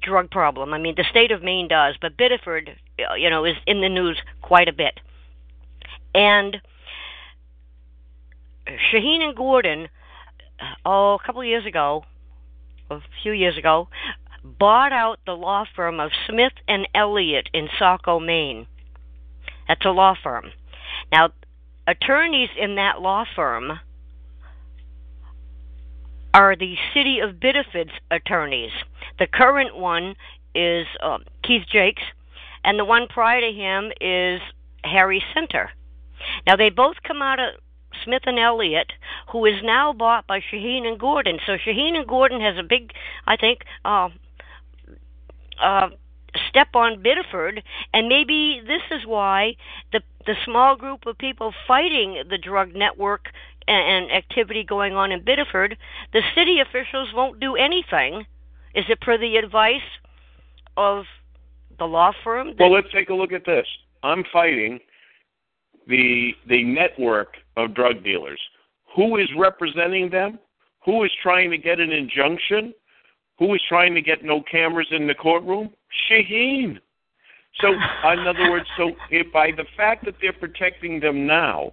[0.00, 0.72] drug problem.
[0.72, 2.76] I mean, the state of Maine does, but Biddeford,
[3.10, 5.00] uh, you know, is in the news quite a bit.
[6.14, 6.60] And
[8.66, 9.88] Shaheen and Gordon,
[10.84, 12.04] oh, a couple of years ago,
[12.90, 13.88] a few years ago,
[14.42, 18.66] bought out the law firm of Smith and Elliott in Saco, Maine.
[19.68, 20.50] That's a law firm.
[21.12, 21.30] Now,
[21.86, 23.78] attorneys in that law firm
[26.32, 28.70] are the city of Biddeford's attorneys.
[29.18, 30.14] The current one
[30.54, 32.02] is uh, Keith Jacques,
[32.64, 34.40] and the one prior to him is
[34.84, 35.70] Harry Center.
[36.46, 37.54] Now they both come out of
[38.04, 38.92] Smith and Elliott,
[39.32, 41.38] who is now bought by Shaheen and Gordon.
[41.46, 42.92] So Shaheen and Gordon has a big,
[43.26, 44.08] I think, uh,
[45.60, 45.88] uh,
[46.48, 47.62] step on Biddeford,
[47.92, 49.56] and maybe this is why
[49.92, 53.30] the the small group of people fighting the drug network
[53.68, 55.76] and, activity going on in Biddeford,
[56.12, 58.26] the city officials won't do anything.
[58.74, 59.80] Is it per the advice
[60.76, 61.04] of
[61.78, 62.54] the law firm?
[62.58, 63.66] Well, let's take a look at this.
[64.02, 64.80] I'm fighting
[65.86, 68.40] the the network of drug dealers.
[68.96, 70.38] Who is representing them?
[70.84, 72.74] Who is trying to get an injunction?
[73.38, 75.70] Who is trying to get no cameras in the courtroom?
[76.10, 76.78] Shaheen.
[77.60, 77.68] So,
[78.12, 81.72] in other words, so if by the fact that they're protecting them now,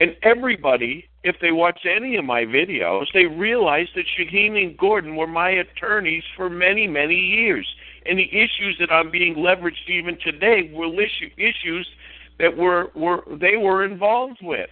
[0.00, 5.16] and everybody, if they watch any of my videos, they realize that Shaheen and Gordon
[5.16, 7.66] were my attorneys for many, many years.
[8.06, 11.88] And the issues that I'm being leveraged even today were issues
[12.40, 14.70] that were, were they were involved with.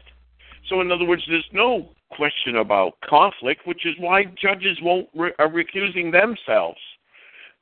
[0.68, 5.32] So, in other words, there's no question about conflict, which is why judges won't re-
[5.38, 6.78] are recusing themselves.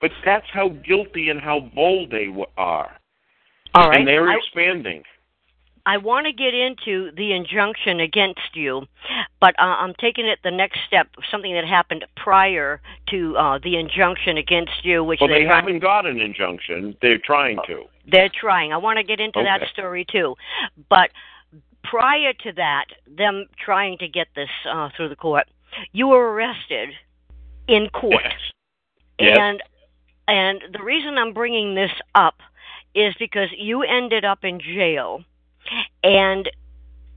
[0.00, 2.92] But that's how guilty and how bold they are.
[3.74, 3.98] All right.
[3.98, 5.02] And they're expanding.
[5.02, 5.17] I
[5.96, 8.86] want to get into the injunction against you,
[9.40, 13.76] but uh, I'm taking it the next step, something that happened prior to uh, the
[13.76, 16.94] injunction against you, which well, they trying- haven't got an injunction.
[17.00, 17.84] They're trying to.
[18.06, 18.72] They're trying.
[18.72, 19.46] I want to get into Okay.
[19.48, 20.34] that story too,
[20.88, 21.10] but
[21.84, 25.46] prior to that, them trying to get this uh, through the court,
[25.92, 26.90] you were arrested
[27.66, 28.32] in court, Yes.
[29.18, 29.38] Yes.
[29.40, 29.62] and
[30.26, 32.36] and the reason I'm bringing this up
[32.94, 35.22] is because you ended up in jail,
[36.02, 36.50] and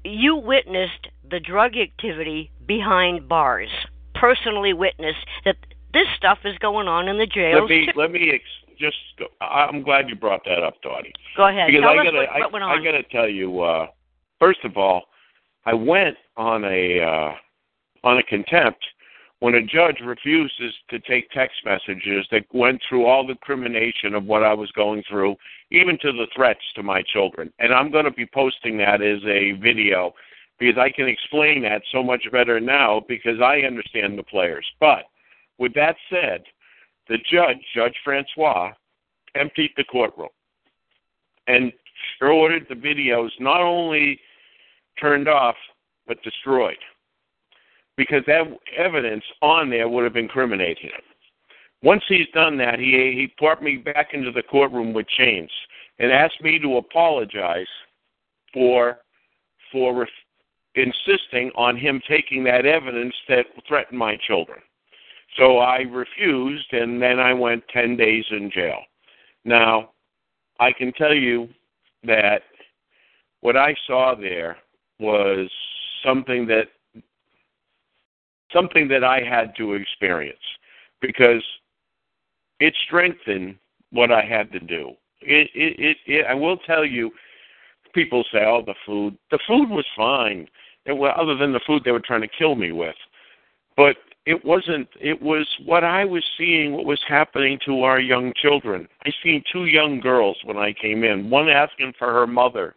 [0.03, 3.69] you witnessed the drug activity behind bars.
[4.13, 5.55] Personally witnessed that
[5.93, 7.61] this stuff is going on in the jails.
[7.61, 7.99] Let me too.
[7.99, 8.97] let me ex- just.
[9.17, 11.13] Go, I- I'm glad you brought that up, Dottie.
[11.37, 11.67] Go ahead.
[11.67, 12.79] Because Tell I gotta, what, what went I, on.
[12.79, 13.61] I gotta tell you.
[13.61, 13.87] Uh,
[14.39, 15.03] first of all,
[15.65, 18.83] I went on a uh, on a contempt
[19.41, 24.23] when a judge refuses to take text messages that went through all the crimination of
[24.23, 25.36] what I was going through,
[25.71, 27.51] even to the threats to my children.
[27.58, 30.13] And I'm going to be posting that as a video
[30.60, 34.65] because I can explain that so much better now because I understand the players.
[34.80, 35.06] But
[35.58, 36.43] with that said,
[37.10, 38.73] the judge, Judge Francois,
[39.34, 40.30] emptied the courtroom
[41.47, 41.73] and
[42.21, 44.19] ordered the videos not only
[44.99, 45.56] turned off
[46.08, 46.77] but destroyed
[47.97, 51.01] because that evidence on there would have incriminated him.
[51.84, 55.49] Once he's done that, he he brought me back into the courtroom with chains
[55.99, 57.67] and asked me to apologize
[58.54, 58.99] for
[59.71, 60.10] for ref-
[60.75, 64.60] insisting on him taking that evidence that threatened my children.
[65.38, 68.80] So I refused, and then I went 10 days in jail.
[69.45, 69.91] Now,
[70.60, 71.47] I can tell you
[72.04, 72.43] that
[73.39, 74.58] what I saw there
[74.99, 75.49] was
[76.06, 76.67] something that
[78.53, 80.39] something that I had to experience
[81.01, 81.43] because
[82.59, 83.55] it strengthened
[83.91, 84.91] what I had to do.
[85.21, 87.11] It, it, it, it I will tell you,
[87.93, 90.47] people say, "Oh, the food." The food was fine.
[90.85, 92.95] It, well, other than the food they were trying to kill me with,
[93.77, 94.87] but it wasn't.
[94.99, 96.73] It was what I was seeing.
[96.73, 98.87] What was happening to our young children.
[99.05, 101.29] I seen two young girls when I came in.
[101.29, 102.75] One asking for her mother.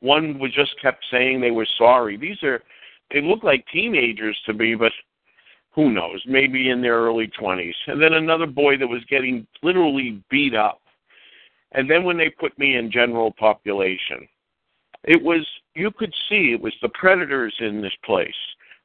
[0.00, 2.16] One was just kept saying they were sorry.
[2.16, 2.62] These are.
[3.12, 4.90] They look like teenagers to me, but
[5.74, 6.22] who knows?
[6.26, 7.74] Maybe in their early twenties.
[7.86, 10.80] And then another boy that was getting literally beat up.
[11.72, 14.28] And then when they put me in general population,
[15.02, 18.34] it was you could see it was the predators in this place.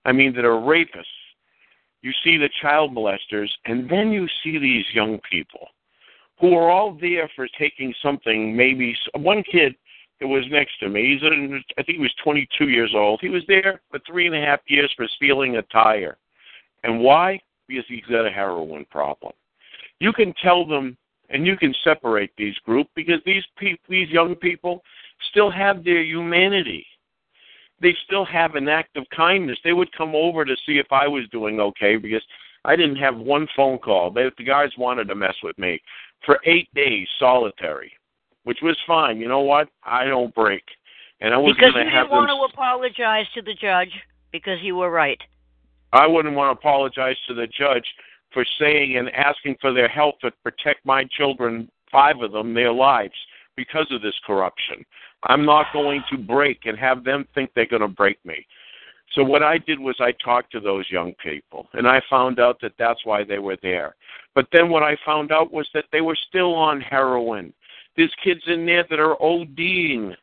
[0.06, 1.06] I mean, that are rapists.
[2.02, 5.68] You see the child molesters, and then you see these young people
[6.40, 8.56] who are all there for taking something.
[8.56, 9.76] Maybe one kid
[10.20, 13.20] that was next to me, he's in, I think he was 22 years old.
[13.22, 16.18] He was there for three and a half years for stealing a tire.
[16.84, 17.40] And why?
[17.68, 19.34] Because he's got a heroin problem.
[20.00, 20.98] You can tell them
[21.30, 24.82] and you can separate these groups because these pe- these young people
[25.30, 26.86] still have their humanity.
[27.82, 29.58] They still have an act of kindness.
[29.64, 32.24] They would come over to see if I was doing okay because
[32.66, 34.12] I didn't have one phone call.
[34.12, 35.82] They, the guys wanted to mess with me
[36.26, 37.92] for eight days solitary,
[38.44, 39.18] which was fine.
[39.18, 39.70] You know what?
[39.84, 40.64] I don't break,
[41.22, 42.28] and I was because going you to have didn't them.
[42.28, 43.92] want to apologize to the judge
[44.32, 45.20] because you were right.
[45.94, 47.86] I wouldn't want to apologize to the judge
[48.32, 52.72] for saying and asking for their help to protect my children, five of them, their
[52.72, 53.16] lives
[53.56, 54.86] because of this corruption.
[55.24, 58.46] I'm not going to break and have them think they're going to break me.
[59.14, 62.62] So what I did was I talked to those young people, and I found out
[62.62, 63.96] that that's why they were there.
[64.36, 67.52] But then what I found out was that they were still on heroin.
[67.98, 70.16] There's kids in there that are ODing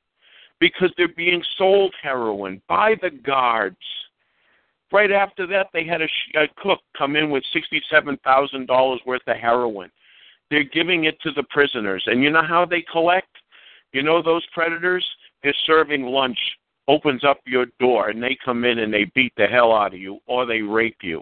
[0.60, 3.76] because they're being sold heroin by the guards.
[4.92, 9.00] Right after that, they had a, sh- a cook come in with sixty-seven thousand dollars
[9.06, 9.90] worth of heroin.
[10.50, 13.28] They're giving it to the prisoners, and you know how they collect?
[13.92, 15.04] You know those predators?
[15.42, 16.38] They're serving lunch
[16.88, 20.00] opens up your door and they come in and they beat the hell out of
[20.00, 21.20] you or they rape you,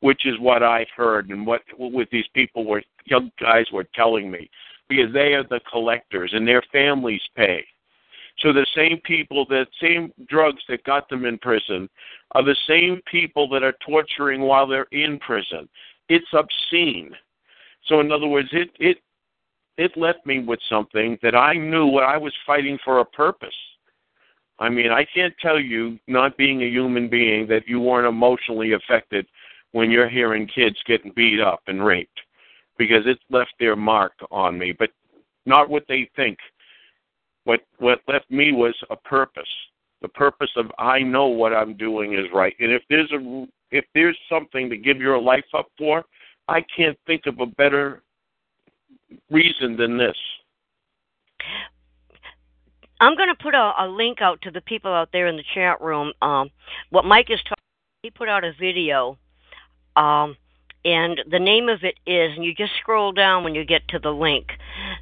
[0.00, 4.30] which is what I've heard and what what these people were young guys were telling
[4.30, 4.50] me
[4.88, 7.64] because they are the collectors and their families pay.
[8.38, 11.88] So the same people, the same drugs that got them in prison,
[12.32, 15.68] are the same people that are torturing while they're in prison.
[16.08, 17.12] It's obscene.
[17.86, 18.98] So in other words, it it
[19.76, 23.54] it left me with something that I knew what I was fighting for a purpose.
[24.58, 28.72] I mean, I can't tell you, not being a human being, that you weren't emotionally
[28.72, 29.26] affected
[29.72, 32.20] when you're hearing kids getting beat up and raped,
[32.78, 34.70] because it's left their mark on me.
[34.70, 34.90] But
[35.44, 36.38] not what they think.
[37.44, 39.48] What what left me was a purpose.
[40.02, 43.84] The purpose of I know what I'm doing is right, and if there's a if
[43.94, 46.04] there's something to give your life up for,
[46.48, 48.02] I can't think of a better
[49.30, 50.16] reason than this.
[53.00, 55.44] I'm going to put a, a link out to the people out there in the
[55.54, 56.12] chat room.
[56.22, 56.50] Um,
[56.90, 57.54] what Mike is talking,
[58.02, 59.18] he put out a video,
[59.96, 60.36] um,
[60.84, 63.98] and the name of it is, and you just scroll down when you get to
[63.98, 64.46] the link.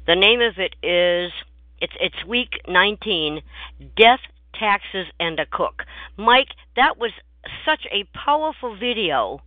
[0.07, 1.31] The name of it is,
[1.83, 3.41] it's it's week 19,
[3.97, 4.19] death,
[4.53, 5.83] taxes, and a cook.
[6.17, 7.11] Mike, that was
[7.65, 9.41] such a powerful video,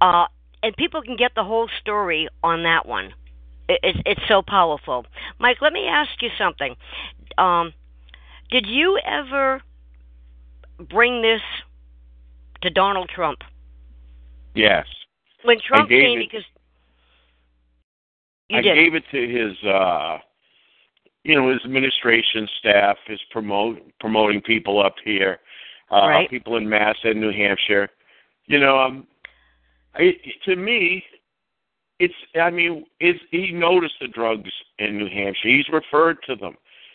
[0.00, 0.26] uh,
[0.62, 3.12] and people can get the whole story on that one.
[3.68, 5.06] It's it's so powerful.
[5.38, 6.74] Mike, let me ask you something
[7.38, 7.72] um,
[8.50, 9.62] did you ever
[10.90, 11.40] bring this
[12.62, 13.38] to Donald Trump?
[14.54, 14.86] Yes.
[15.44, 16.44] When Trump came, it, because
[18.48, 18.74] you I did.
[18.74, 20.18] gave it to his, uh,
[21.28, 25.40] you know, his administration staff, is promote promoting people up here,
[25.92, 26.30] uh, right.
[26.30, 27.90] people in Mass and New Hampshire.
[28.46, 29.06] You know, um,
[29.94, 30.12] I,
[30.46, 31.04] to me,
[32.00, 32.14] it's.
[32.40, 35.48] I mean, it's, he noticed the drugs in New Hampshire.
[35.48, 36.54] He's referred to them.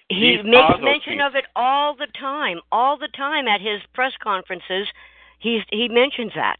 [0.09, 4.87] He makes mention of it all the time, all the time at his press conferences.
[5.37, 6.57] He's he mentions that.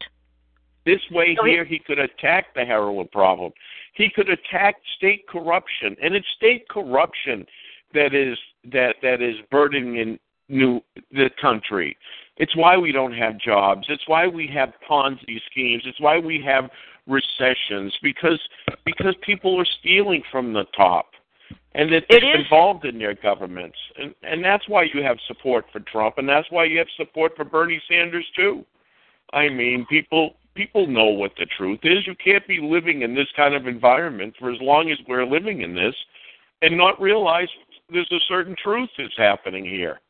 [0.86, 3.52] This way so here, he, he could attack the heroin problem.
[3.94, 7.46] He could attack state corruption, and it's state corruption
[7.94, 8.38] that is
[8.72, 10.80] that that is burdening new
[11.12, 11.96] the country.
[12.36, 13.86] It's why we don't have jobs.
[13.88, 15.84] It's why we have Ponzi schemes.
[15.86, 16.70] It's why we have
[17.06, 18.40] recessions because
[18.84, 21.10] because people are stealing from the top
[21.74, 23.78] and that they're involved in their governments.
[23.96, 27.36] And and that's why you have support for Trump and that's why you have support
[27.36, 28.64] for Bernie Sanders too.
[29.32, 32.06] I mean, people people know what the truth is.
[32.06, 35.62] You can't be living in this kind of environment for as long as we're living
[35.62, 35.94] in this
[36.62, 37.48] and not realize
[37.90, 40.00] there's a certain truth that's happening here.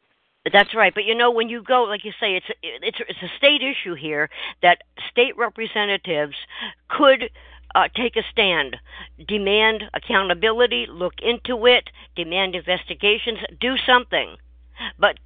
[0.52, 3.36] That's right, but you know when you go, like you say, it's it's it's a
[3.38, 4.28] state issue here
[4.60, 6.34] that state representatives
[6.88, 7.30] could
[7.74, 8.76] uh, take a stand,
[9.26, 14.36] demand accountability, look into it, demand investigations, do something.
[14.98, 15.18] But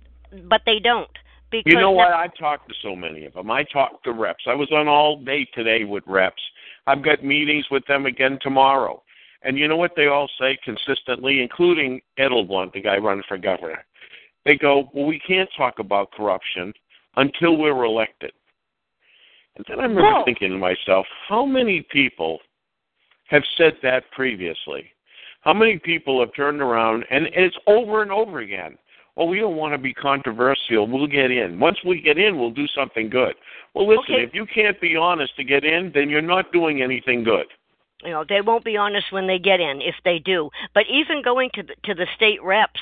[0.44, 1.10] but they don't.
[1.50, 2.12] Because you know what?
[2.12, 3.50] I talked to so many of them.
[3.50, 4.44] I talked to reps.
[4.46, 6.42] I was on all day today with reps.
[6.86, 9.02] I've got meetings with them again tomorrow.
[9.42, 13.84] And you know what they all say consistently, including Edelblut, the guy running for governor?
[14.44, 16.72] They go, well, we can't talk about corruption
[17.16, 18.32] until we're elected.
[19.56, 20.24] And then I remember Whoa.
[20.24, 22.38] thinking to myself, how many people
[23.28, 24.90] have said that previously?
[25.42, 28.76] How many people have turned around and, and it's over and over again?
[29.16, 30.86] Well, we don't want to be controversial.
[30.86, 31.58] We'll get in.
[31.58, 33.34] Once we get in, we'll do something good.
[33.74, 34.22] Well, listen, Okay.
[34.22, 37.46] if you can't be honest to get in, then you're not doing anything good.
[38.04, 40.50] You know they won't be honest when they get in if they do.
[40.74, 42.80] But even going to the, to the state reps,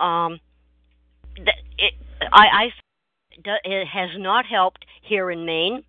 [0.00, 0.38] um,
[1.36, 1.94] it,
[2.32, 2.70] I, I
[3.64, 5.84] it has not helped here in Maine.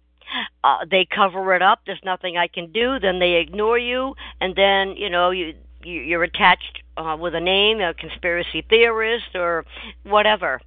[0.64, 1.82] Uh, they cover it up.
[1.86, 3.00] There's nothing I can do.
[3.00, 5.54] Then they ignore you, and then you know you,
[5.84, 9.66] you you're attached uh, with a name, a conspiracy theorist or
[10.04, 10.62] whatever.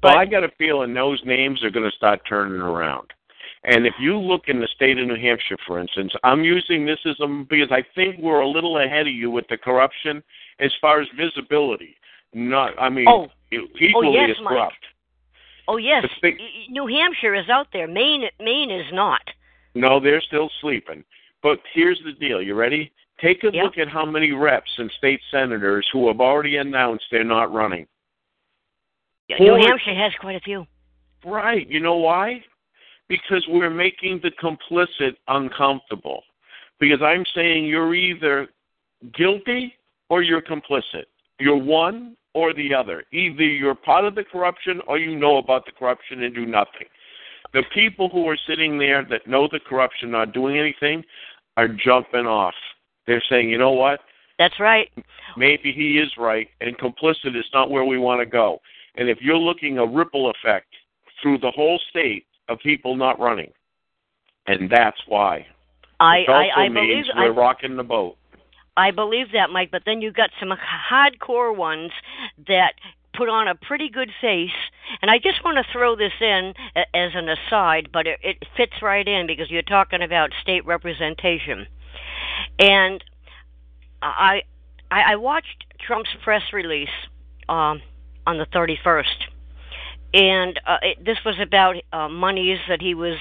[0.00, 3.12] But well, I got a feeling those names are going to start turning around.
[3.66, 6.98] And if you look in the state of New Hampshire, for instance, I'm using this
[7.06, 10.22] as a, because I think we're a little ahead of you with the corruption
[10.60, 11.96] as far as visibility.
[12.34, 13.28] Not, I mean, Oh.
[13.28, 14.48] oh equally yes, as Mike.
[14.52, 14.84] corrupt.
[15.68, 17.86] oh yes, the thing- Y- y- New Hampshire is out there.
[17.86, 19.22] Maine Maine is not.
[19.74, 21.02] No, they're still sleeping.
[21.42, 22.42] But here's the deal.
[22.42, 22.92] You ready?
[23.20, 23.64] Take a Yep.
[23.64, 27.86] look at how many reps and state senators who have already announced they're not running.
[29.40, 30.66] New Hampshire has quite a few.
[31.24, 31.66] Right.
[31.68, 32.44] You know why?
[33.08, 36.22] Because we're making the complicit uncomfortable.
[36.80, 38.48] Because I'm saying you're either
[39.16, 39.74] guilty
[40.08, 41.04] or you're complicit.
[41.38, 43.04] You're one or the other.
[43.12, 46.86] Either you're part of the corruption or you know about the corruption and do nothing.
[47.52, 51.04] The people who are sitting there that know the corruption not doing anything
[51.56, 52.54] are jumping off.
[53.06, 54.00] They're saying, you know what?
[54.38, 54.90] That's right.
[55.36, 58.58] maybe he is right, and complicit is not where we want to go.
[58.96, 60.66] And if you're looking a ripple effect
[61.22, 63.52] through the whole state of people not running,
[64.46, 65.46] and that's why.
[66.00, 68.16] I also I, I means believe, we're rocking the boat.
[68.76, 69.70] I believe that, Mike.
[69.70, 71.92] But then you've got some hardcore ones
[72.48, 72.74] that
[73.16, 74.50] put on a pretty good face,
[75.00, 78.82] and I just want to throw this in as an aside, but it, it fits
[78.82, 81.66] right in because you're talking about state representation,
[82.58, 83.02] and
[84.02, 84.42] I
[84.90, 86.88] I, I watched Trump's press release
[87.48, 87.80] um,
[88.26, 89.04] on the 31st.
[90.14, 93.16] And uh, it, this was about uh, monies that he was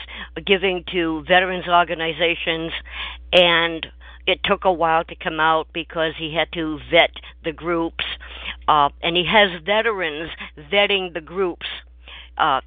[0.46, 2.72] giving to veterans organizations,
[3.32, 3.88] and
[4.28, 7.10] it took a while to come out because he had to vet
[7.44, 8.06] the groups,
[8.68, 10.30] uh, and he has veterans
[10.72, 11.66] vetting the groups
[12.38, 12.62] uh,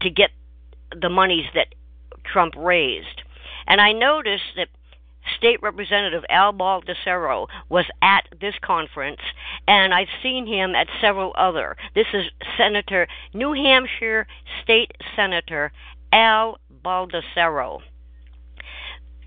[0.00, 0.30] to get
[1.00, 1.68] the monies that
[2.24, 3.22] Trump raised.
[3.68, 4.68] And I noticed that
[5.44, 9.20] State Representative Al Baldasaro was at this conference,
[9.68, 11.76] and I've seen him at several other.
[11.94, 12.24] This is
[12.56, 14.26] Senator, New Hampshire
[14.62, 15.70] State Senator
[16.12, 17.80] Al Baldasaro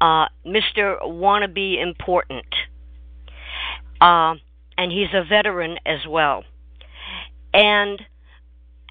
[0.02, 1.02] uh, Mr.
[1.04, 2.46] Wannabe Important.
[4.00, 4.36] Uh,
[4.78, 6.44] and he's a veteran as well.
[7.54, 8.02] And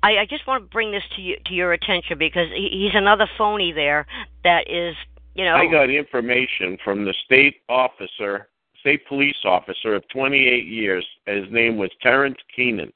[0.03, 2.95] I, I just want to bring this to you to your attention because he, he's
[2.95, 4.07] another phony there
[4.43, 4.97] that is,
[5.37, 5.55] you know.
[5.55, 8.49] I got information from the state officer,
[8.81, 11.07] state police officer of 28 years.
[11.27, 12.93] His name was Terrence Keenan.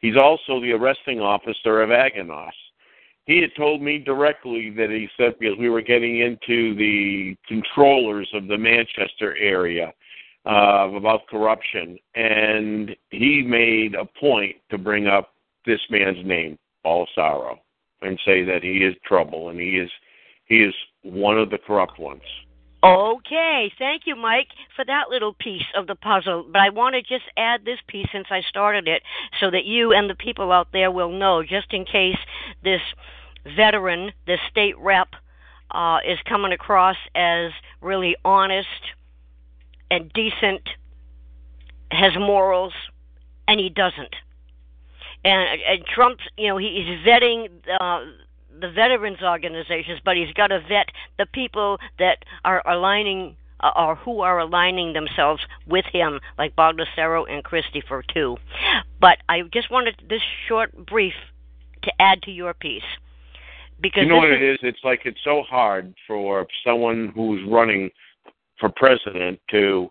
[0.00, 2.50] He's also the arresting officer of Anagnost.
[3.26, 8.28] He had told me directly that he said because we were getting into the controllers
[8.34, 9.92] of the Manchester area
[10.44, 15.34] uh, about corruption, and he made a point to bring up
[15.66, 17.60] this man's name, Paul Sorrow,
[18.00, 19.90] and say that he is trouble and he is
[20.46, 22.22] he is one of the corrupt ones.
[22.84, 26.44] Okay, thank you, Mike, for that little piece of the puzzle.
[26.50, 29.02] But I want to just add this piece since I started it
[29.38, 32.18] so that you and the people out there will know, just in case
[32.64, 32.80] this
[33.56, 35.10] veteran, this state rep,
[35.70, 38.66] uh, is coming across as really honest
[39.90, 40.68] and decent,
[41.92, 42.72] has morals,
[43.46, 44.14] and he doesn't.
[45.24, 47.48] And, and Trump, you know, he's vetting
[47.80, 48.00] uh,
[48.60, 50.88] the veterans organizations, but he's got to vet
[51.18, 57.24] the people that are aligning uh, or who are aligning themselves with him, like Baldasaro
[57.30, 58.36] and Christopher too.
[59.00, 61.14] But I just wanted this short brief
[61.82, 62.82] to add to your piece
[63.82, 64.58] because you know what it is?
[64.62, 67.90] It's like it's so hard for someone who's running
[68.58, 69.90] for president to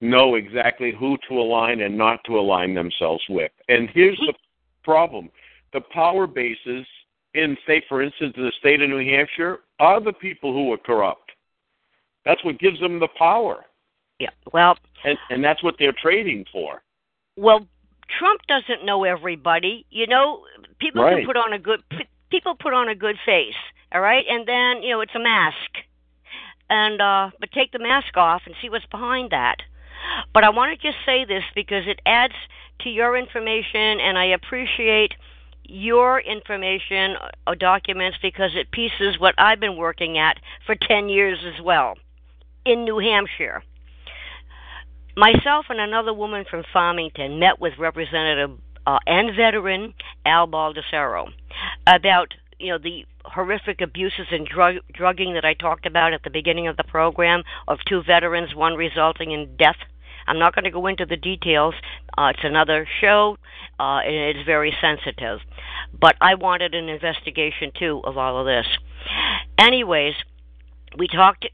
[0.00, 3.50] know exactly who to align and not to align themselves with.
[3.68, 4.34] And here's the
[4.84, 5.30] problem:
[5.72, 6.86] the power bases
[7.34, 10.78] in, say, for instance, in the state of New Hampshire are the people who are
[10.78, 11.32] corrupt.
[12.24, 13.64] That's what gives them the power,
[14.20, 14.30] yeah.
[14.52, 16.82] Well, and and that's what they're trading for.
[17.36, 17.66] well,
[18.18, 19.86] Trump doesn't know everybody.
[19.90, 20.44] You know,
[20.78, 21.16] people Right.
[21.18, 21.82] can put on a good
[22.30, 23.56] people put on a good face,
[23.92, 25.70] all right, and then you know it's a mask.
[26.70, 29.56] And uh, but take the mask off and see what's behind that.
[30.32, 32.34] But I want to just say this because it adds
[32.82, 35.12] to your information, and I appreciate
[35.64, 41.38] your information or documents because it pieces what I've been working at for 10 years
[41.44, 41.94] as well
[42.64, 43.62] in New Hampshire.
[45.16, 49.94] Myself and another woman from Farmington met with Representative uh, and veteran
[50.24, 51.28] Al Baldasaro
[51.86, 56.30] about you know the horrific abuses and drug drugging that I talked about at the
[56.30, 59.76] beginning of the program of two veterans, one resulting in death.
[60.26, 61.74] I'm not going to go into the details.
[62.16, 63.36] Uh, it's another show,
[63.80, 65.40] uh, and it's very sensitive.
[65.98, 68.66] But I wanted an investigation too of all of this.
[69.58, 70.14] Anyways,
[70.96, 71.46] we talked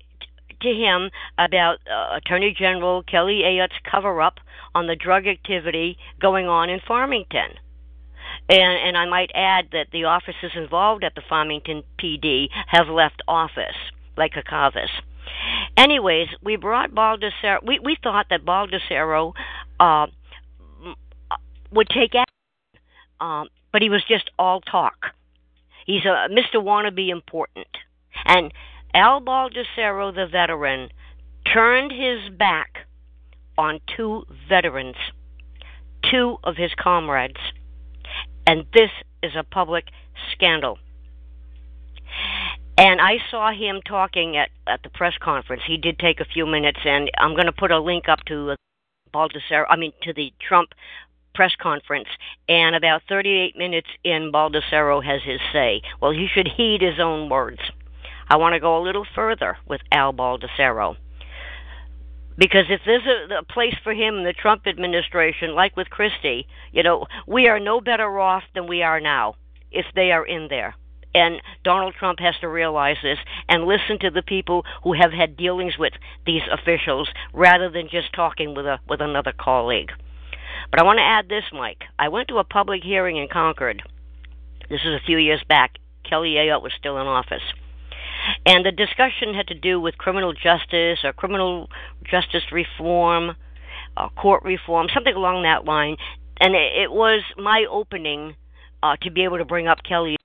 [0.61, 4.39] to him about uh, Attorney General Kelly Ayotte's cover up
[4.75, 7.51] on the drug activity going on in Farmington.
[8.49, 13.23] And, and I might add that the officers involved at the Farmington PD have left
[13.29, 13.77] office,
[14.17, 14.89] like Kacavas.
[15.77, 17.65] Anyways, we brought Baldasaro.
[17.65, 19.33] We, we thought that Baldasaro
[19.79, 20.07] uh,
[21.73, 22.81] would take action,
[23.21, 25.15] um, but he was just all talk.
[25.87, 26.57] He's a Mr.
[26.57, 27.69] Wannabe important.
[28.25, 28.53] And
[28.95, 30.91] Al Baldasaro, the veteran,
[31.53, 32.87] turned his back
[33.57, 34.97] on two veterans,
[36.11, 37.41] two of his comrades.
[38.47, 38.91] And this
[39.23, 39.85] is a public
[40.33, 40.79] scandal.
[42.79, 45.63] And I saw him talking at, at the press conference.
[45.67, 48.53] He did take a few minutes, and I'm going to put a link up to
[48.53, 48.57] uh,
[49.13, 50.71] Baldasaro, I mean, to the Trump
[51.35, 52.07] press conference.
[52.49, 55.83] And about 38 minutes in, Baldasaro has his say.
[56.01, 57.59] Well, he should heed his own words.
[58.29, 60.97] I want to go a little further with Al Baldasaro.
[62.37, 66.47] Because if there's a, a place for him in the Trump administration, like with Christie,
[66.71, 69.35] you know, we are no better off than we are now
[69.73, 70.77] if they are in there.
[71.15, 75.37] And Donald Trump has to realize this and listen to the people who have had
[75.37, 75.95] dealings with
[76.27, 79.91] these officials rather than just talking with a with another colleague.
[80.71, 81.85] But I want to add this, Mike.
[81.99, 83.83] I went to a public hearing in Concord.
[84.69, 85.79] This is a few years back.
[86.09, 87.43] Kelly Ayotte was still in office.
[88.45, 91.69] And the discussion had to do with criminal justice or criminal
[92.11, 93.35] justice reform,
[93.97, 95.97] uh, court reform, something along that line.
[96.39, 98.37] And it, it was my opening
[98.83, 100.18] uh, to be able to bring up Kelly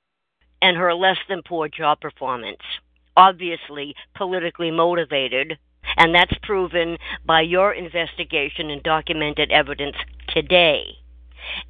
[0.63, 2.61] and her less than poor job performance.
[3.17, 5.59] Obviously, politically motivated,
[5.97, 9.97] and that's proven by your investigation and documented evidence
[10.29, 10.85] today.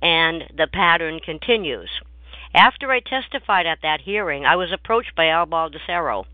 [0.01, 1.89] And the pattern continues.
[2.53, 6.25] After I testified at that hearing, I was approached by Al Baldasaro.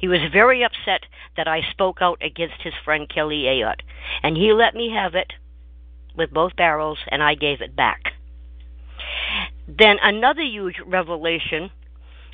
[0.00, 1.02] He was very upset
[1.36, 3.82] that I spoke out against his friend Kelly Ayotte,
[4.22, 5.34] and he let me have it
[6.16, 8.14] with both barrels, and I gave it back.
[9.68, 11.70] Then another huge revelation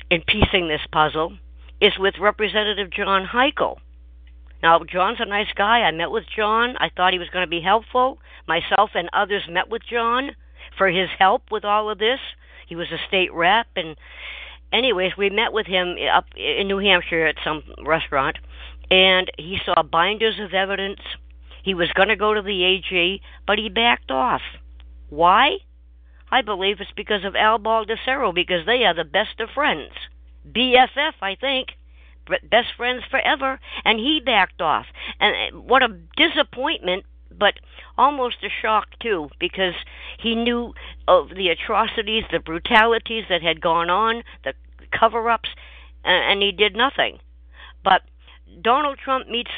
[0.09, 1.37] in piecing this puzzle
[1.81, 3.77] is with Representative John Heichel.
[4.61, 5.79] Now, John's a nice guy.
[5.81, 6.75] I met with John.
[6.77, 8.19] I thought he was going to be helpful.
[8.47, 10.31] Myself and others met with John
[10.77, 12.19] for his help with all of this.
[12.67, 13.95] He was a state rep, and
[14.73, 18.37] anyways, we met with him up in New Hampshire at some restaurant,
[18.91, 20.99] and he saw binders of evidence.
[21.63, 24.41] He was going to go to the AG, but he backed off.
[25.09, 25.57] Why?
[26.31, 29.91] I believe it's because of Al Baldasaro, because they are the best of friends.
[30.49, 31.69] BFF, I think.
[32.27, 33.59] Best friends forever.
[33.83, 34.85] And he backed off.
[35.19, 37.55] And uh, what a disappointment, but
[37.97, 39.73] almost a shock, too, because
[40.19, 40.73] he knew
[41.07, 44.53] of the atrocities, the brutalities that had gone on, the
[44.97, 45.49] cover ups,
[46.03, 47.19] and he did nothing.
[47.83, 48.01] But
[48.61, 49.51] Donald Trump meets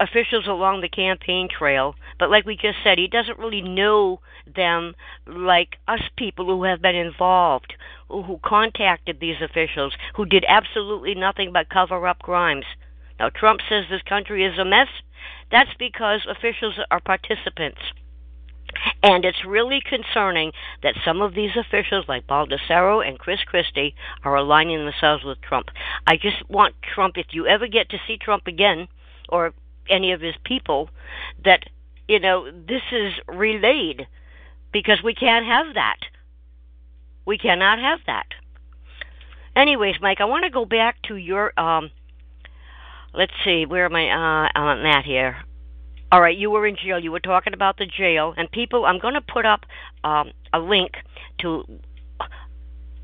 [0.00, 4.20] officials along the campaign trail, but like we just said, he doesn't really know
[4.54, 4.94] them
[5.26, 7.74] like us people who have been involved,
[8.08, 12.64] who contacted these officials, who did absolutely nothing but cover up crimes.
[13.18, 14.88] Now, Trump says this country is a mess.
[15.50, 17.80] That's because officials are participants.
[19.02, 23.94] And it's really concerning that some of these officials, like Baldasaro and Chris Christie,
[24.24, 25.68] are aligning themselves with Trump.
[26.06, 28.88] I just want Trump, if you ever get to see Trump again,
[29.28, 29.52] or
[29.88, 30.90] any of his people
[31.44, 31.64] that
[32.06, 34.06] you know this is relayed
[34.72, 35.98] because we can't have that.
[37.26, 38.26] We cannot have that.
[39.54, 41.90] Anyways, Mike, I want to go back to your um
[43.14, 45.38] let's see, where am I uh on that here?
[46.10, 46.98] All right, you were in jail.
[46.98, 49.64] You were talking about the jail and people I'm going to put up
[50.04, 50.92] um a link
[51.40, 51.64] to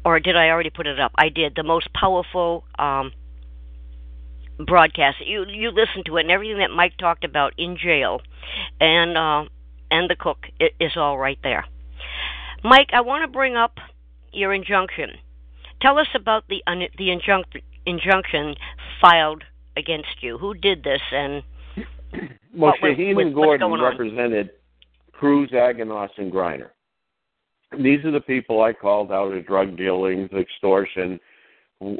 [0.04, 1.12] or did I already put it up?
[1.16, 1.54] I did.
[1.54, 3.12] The most powerful um
[4.58, 5.16] broadcast.
[5.24, 8.20] You you listen to it and everything that Mike talked about in jail,
[8.80, 9.44] and uh,
[9.90, 10.46] and the cook
[10.80, 11.64] is all right there.
[12.62, 13.78] Mike, I want to bring up
[14.32, 15.10] your injunction.
[15.80, 18.54] Tell us about the un- the injunc- injunction
[19.00, 19.44] filed
[19.76, 20.38] against you.
[20.38, 21.42] Who did this and
[22.54, 24.50] well, Shaheen and Gordon represented
[25.12, 26.70] Cruz, Anagnost, and Griner.
[27.78, 31.18] These are the people I called out of drug dealing, extortion,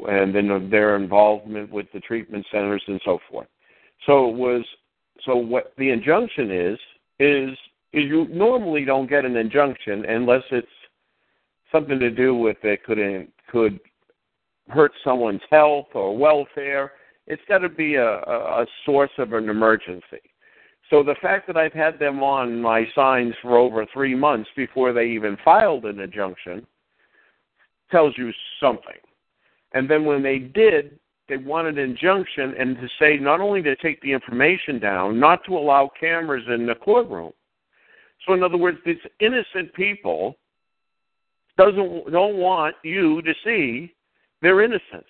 [0.07, 3.47] and then their involvement with the treatment centers and so forth.
[4.05, 4.63] So it was
[5.25, 6.79] so what the injunction is
[7.19, 7.57] is
[7.93, 10.67] is you normally don't get an injunction unless it's
[11.71, 13.79] something to do with it could could
[14.69, 16.93] hurt someone's health or welfare.
[17.27, 20.21] It's got to be a, a source of an emergency.
[20.89, 24.93] So the fact that I've had them on my signs for over three months before
[24.93, 26.65] they even filed an injunction
[27.89, 28.99] tells you something.
[29.75, 30.97] And then when they did,
[31.27, 35.43] they wanted an injunction and to say not only to take the information down, not
[35.45, 37.33] to allow cameras in the courtroom.
[38.25, 40.37] So in other words, these innocent people
[41.57, 43.93] doesn't don't want you to see
[44.41, 45.05] their innocence.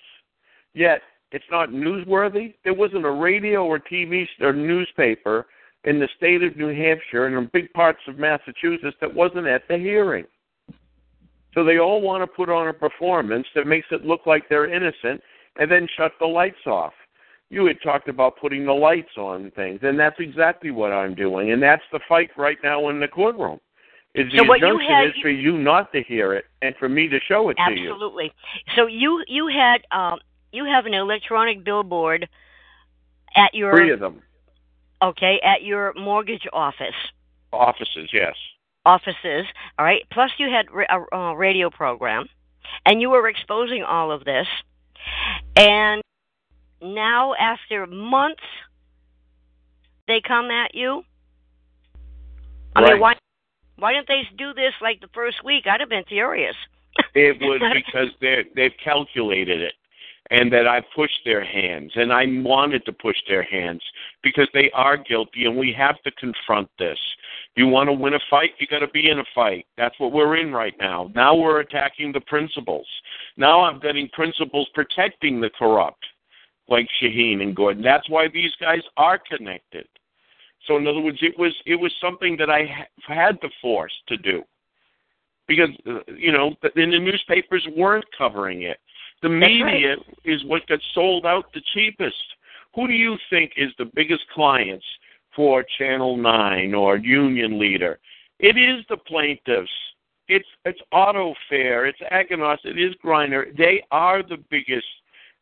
[0.74, 1.02] Yet
[1.32, 2.56] it's not newsworthy.
[2.64, 5.46] There wasn't a radio or TV or newspaper
[5.84, 9.68] in the state of New Hampshire and in big parts of Massachusetts that wasn't at
[9.68, 10.26] the hearing.
[11.56, 14.72] So they all want to put on a performance that makes it look like they're
[14.72, 15.22] innocent
[15.58, 16.94] and then shut the lights off.
[17.50, 21.52] you had talked about putting the lights on things, and that's exactly what I'm doing,
[21.52, 23.60] and that's the fight right now in the courtroom.
[24.16, 26.76] Is the So what you injunction had- is for you not to hear it and
[26.78, 27.92] for me to show it to you.
[27.92, 28.34] Absolutely.
[28.76, 30.20] So you you had um
[30.52, 32.28] you have an electronic billboard
[33.36, 34.22] at your Three of them
[35.04, 36.96] okay at your mortgage office
[37.54, 38.36] offices, yes.
[38.86, 39.46] Offices.
[39.78, 40.04] All right.
[40.12, 42.28] Plus you had a, a uh, uh, radio program,
[42.86, 44.48] and you were exposing all of this,
[45.56, 46.02] and
[46.82, 48.44] now after months
[50.08, 51.04] they come at you.
[52.76, 52.92] I Right.
[52.92, 53.16] mean, why
[53.78, 55.66] why didn't they do this like the first week?
[55.68, 56.56] I'd have been furious.
[57.14, 59.74] It was because they they've calculated it,
[60.32, 63.82] and that I pushed their hands, and I wanted to push their hands
[64.24, 66.98] because they are guilty, and we have to confront this.
[67.56, 69.68] You want to win a fight, you got to be in a fight.
[69.78, 71.12] That's what we're in right now.
[71.14, 72.88] Now we're attacking the principles.
[73.38, 76.04] Now I'm getting principles protecting the corrupt,
[76.68, 77.84] like Shaheen and Gordon.
[77.84, 79.88] That's why these guys are connected.
[80.68, 83.94] So in other words, it was it was something that I ha- had to force
[84.08, 84.44] to do
[85.48, 88.80] because uh, you know the, the newspapers weren't covering it.
[89.26, 92.24] The media is what gets sold out the cheapest.
[92.76, 94.86] Who do you think is the biggest clients
[95.36, 97.98] for Channel Nine or Union Leader?
[98.38, 99.72] It is the plaintiffs.
[100.28, 101.88] It's it's Auto Fair.
[101.88, 102.66] It's Anagnost.
[102.66, 103.46] It is Griner.
[103.58, 104.86] They are the biggest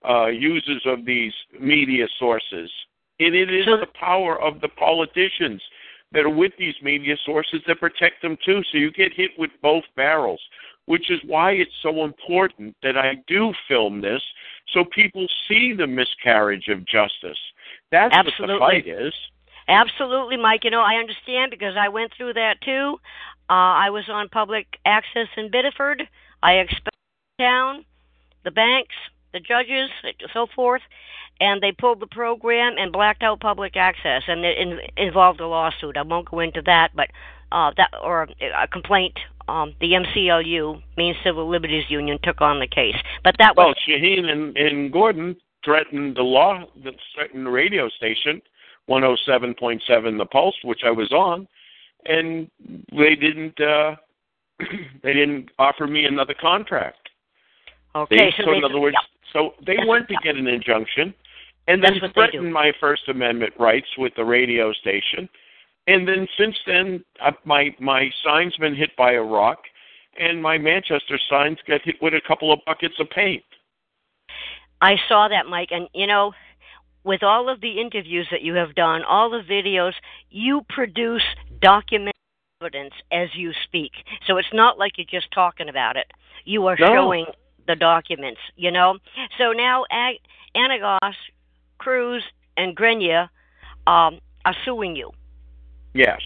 [0.09, 2.71] uh, users of these media sources.
[3.19, 5.61] And it is So- the power of the politicians
[6.13, 8.63] that are with these media sources that protect them too.
[8.71, 10.39] So you get hit with both barrels,
[10.85, 14.21] which is why it's so important that I do film this
[14.71, 17.37] so people see the miscarriage of justice.
[17.91, 18.59] That's Absolutely.
[18.59, 19.13] what the fight is.
[19.67, 20.63] Absolutely, Mike.
[20.63, 22.99] You know, I understand because I went through that too.
[23.49, 26.07] Uh, I was on public access in Biddeford.
[26.41, 26.83] I exposed
[27.37, 27.85] the town,
[28.43, 28.95] the banks,
[29.31, 29.89] the judges,
[30.33, 30.81] so forth,
[31.39, 35.47] and they pulled the program and blacked out public access, and it in, involved a
[35.47, 35.97] lawsuit.
[35.97, 37.09] I won't go into that, but
[37.53, 39.17] uh, that or a complaint.
[39.49, 42.95] Um, the MCLU, Maine Civil Liberties Union, took on the case,
[43.25, 45.35] but that Well, was Shaheen and, and Gordon
[45.65, 48.41] threatened the law, that threatened the radio station,
[48.89, 51.47] 107.7 The Pulse, which I was on,
[52.05, 52.49] and
[52.91, 53.59] they didn't.
[53.59, 53.95] Uh,
[55.03, 57.09] they didn't offer me another contract.
[57.95, 58.15] okay.
[58.15, 58.95] They, so so they, in other words,
[59.33, 61.13] so they That's- went to get an injunction,
[61.67, 65.27] and then they threatened my First Amendment rights with the radio station.
[65.87, 69.59] And then since then, uh, my my sign's been hit by a rock,
[70.19, 73.43] and my Manchester signs got hit with a couple of buckets of paint.
[74.81, 76.33] I saw that, Mike, and you know,
[77.03, 79.93] with all of the interviews that you have done, all the videos,
[80.29, 81.23] you produce
[81.61, 82.13] documented
[82.61, 83.91] evidence as you speak.
[84.25, 86.07] So it's not like you're just talking about it.
[86.45, 86.93] You are No.
[86.93, 87.25] showing
[87.67, 88.97] the documents, you know.
[89.37, 90.19] So now Ag-
[90.55, 91.15] Anagnost,
[91.77, 92.23] Cruz,
[92.57, 93.29] and Grenia
[93.87, 95.11] um, are suing you,
[95.93, 96.21] Yes,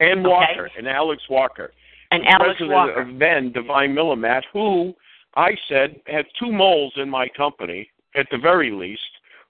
[0.00, 0.28] and Okay.
[0.28, 1.72] Walker and Alex Walker,
[2.10, 3.00] and Alex president Walker.
[3.00, 4.94] of then Devine Millimet, who
[5.36, 9.02] I said had two moles in my company at the very least.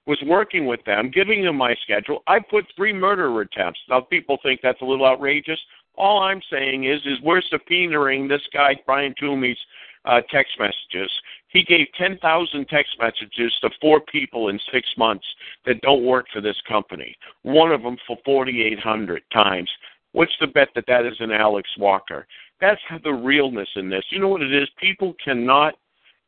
[0.05, 2.23] Was working with them, giving them my schedule.
[2.27, 3.79] I put three murder attempts.
[3.87, 5.59] Now people think that's a little outrageous.
[5.95, 9.57] All I'm saying is, is we're subpoenaing this guy Brian Toomey's
[10.03, 11.09] uh, text messages.
[11.53, 15.25] He gave 10,000 text messages to four people in six months
[15.65, 17.15] that don't work for this company.
[17.43, 19.69] One of them for 4,800 times.
[20.13, 22.27] What's the bet that that is an Alex Walker?
[22.59, 24.03] That's the realness in this.
[24.09, 24.67] You know what it is?
[24.77, 25.75] People cannot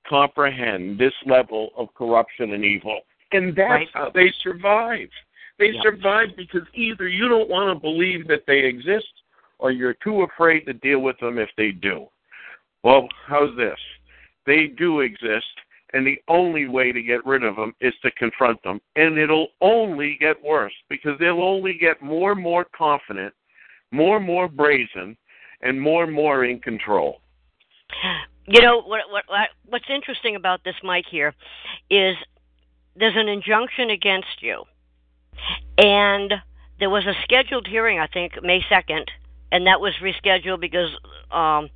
[0.08, 3.02] comprehend this level of corruption and evil.
[3.32, 3.90] And that's Right.
[3.94, 5.10] how they survive.
[5.58, 5.84] They Yep.
[5.84, 9.24] survive because either you don't want to believe that they exist
[9.58, 12.08] or you're too afraid to deal with them if they do.
[12.84, 13.80] Well, how's this?
[14.46, 15.46] They do exist,
[15.93, 18.80] and the only way to get rid of them is to confront them.
[18.96, 23.34] And it'll only get worse because they'll only get more and more confident,
[23.91, 25.18] more and more brazen,
[25.62, 27.22] and more and more in control.
[28.48, 31.34] You know what, what what what's interesting about this Mike here
[31.89, 32.16] is
[32.96, 34.64] there's an injunction against you.
[35.78, 36.34] And
[36.80, 39.06] there was a scheduled hearing I think May 2nd
[39.52, 40.89] and that was rescheduled because
[41.32, 41.70] um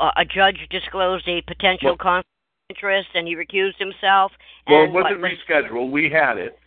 [0.00, 2.28] a a judge disclosed a potential Well- conflict
[2.70, 4.32] of interest and he recused himself
[4.66, 5.90] Well, it wasn't what- rescheduled.
[5.90, 6.58] We had it.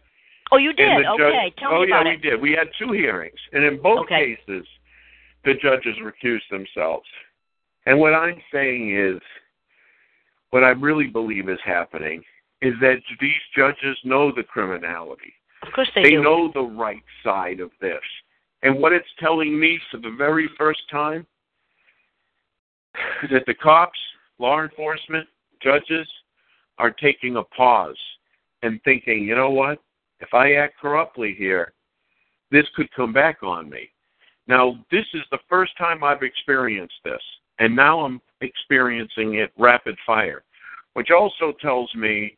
[0.52, 1.00] Oh, you did.
[1.00, 2.42] The judge- okay, tell oh, me yeah, about we did.
[2.42, 4.36] We had two hearings, and in both Okay.
[4.38, 4.66] cases,
[5.44, 7.08] the judges recused themselves.
[7.86, 9.22] And what I'm saying is,
[10.52, 12.24] what I really believe is happening
[12.62, 15.34] is that these judges know the criminality.
[15.64, 16.24] Of course they, They do.
[16.24, 18.02] know the right side of this.
[18.64, 21.28] And what it's telling me for the very first time
[23.32, 24.00] that the cops,
[24.40, 25.28] law enforcement,
[25.62, 26.08] judges
[26.78, 27.98] are taking a pause
[28.64, 29.80] and thinking, you know what?
[30.20, 31.74] if I act corruptly here,
[32.52, 33.90] this could come back on me.
[34.48, 37.22] Now, this is the first time I've experienced this,
[37.60, 40.44] and now I'm experiencing it rapid fire,
[40.94, 42.38] which also tells me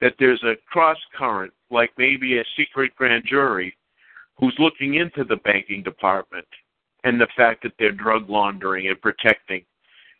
[0.00, 3.76] that there's a cross current, like maybe a secret grand jury
[4.38, 6.46] who's looking into the banking department
[7.02, 9.64] and the fact that they're drug laundering and protecting.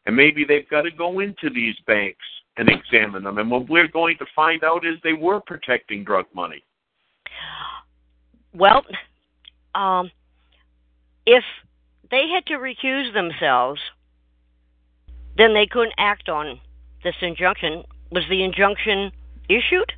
[0.09, 2.25] And maybe they've got to go into these banks
[2.57, 3.37] and examine them.
[3.37, 6.65] And what we're going to find out is they were protecting drug money.
[8.55, 8.87] Well,
[9.75, 10.11] um,
[11.27, 11.45] if
[12.11, 13.83] they had to recuse themselves,
[15.37, 16.59] then they couldn't act on
[17.05, 17.85] this injunction.
[18.11, 19.13] Was the injunction
[19.51, 19.93] issued?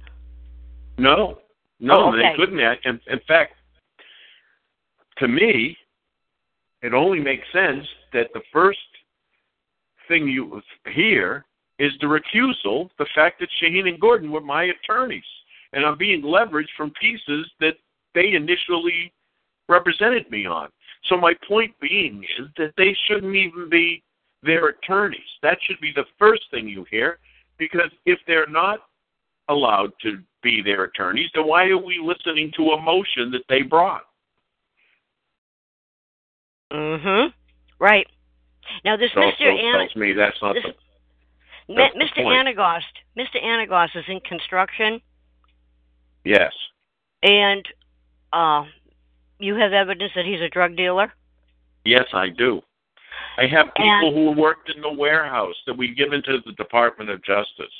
[0.98, 1.38] No,
[1.78, 2.30] no, Oh, okay.
[2.30, 2.84] they couldn't act.
[2.84, 3.54] In, in fact,
[5.18, 5.76] to me,
[6.82, 8.80] it only makes sense that the first
[10.10, 10.60] thing you
[10.92, 11.46] hear
[11.78, 15.22] is the recusal, the fact that Shaheen and Gordon were my attorneys,
[15.72, 17.74] and I'm being leveraged from pieces that
[18.14, 19.12] they initially
[19.68, 20.68] represented me on.
[21.08, 24.02] So my point being is that they shouldn't even be
[24.42, 25.20] their attorneys.
[25.42, 27.18] That should be the first thing you hear,
[27.56, 28.80] because if they're not
[29.48, 33.62] allowed to be their attorneys, then why are we listening to a motion that they
[33.62, 34.02] brought?
[36.72, 37.28] Mm-hmm.
[37.78, 38.06] Right.
[38.84, 39.32] Now, this So, Mr.
[39.38, 42.22] so An- tells me that's not this, the that's the Mr.
[42.24, 42.48] point.
[42.48, 43.42] Anagnost, Mr.
[43.42, 45.00] Anagnost is in construction,
[46.24, 46.52] yes.
[47.22, 47.64] and
[48.32, 48.64] uh,
[49.38, 51.12] you have evidence that he's a drug dealer.
[51.84, 52.60] Yes, I do.
[53.38, 57.10] I have people And- who worked in the warehouse that we given to the Department
[57.10, 57.72] of Justice.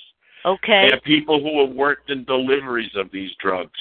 [0.45, 0.88] Okay.
[0.91, 3.78] I have people who have worked in deliveries of these drugs.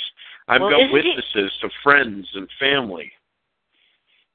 [0.50, 3.12] I've Well, got isn't he- witnesses to friends and family.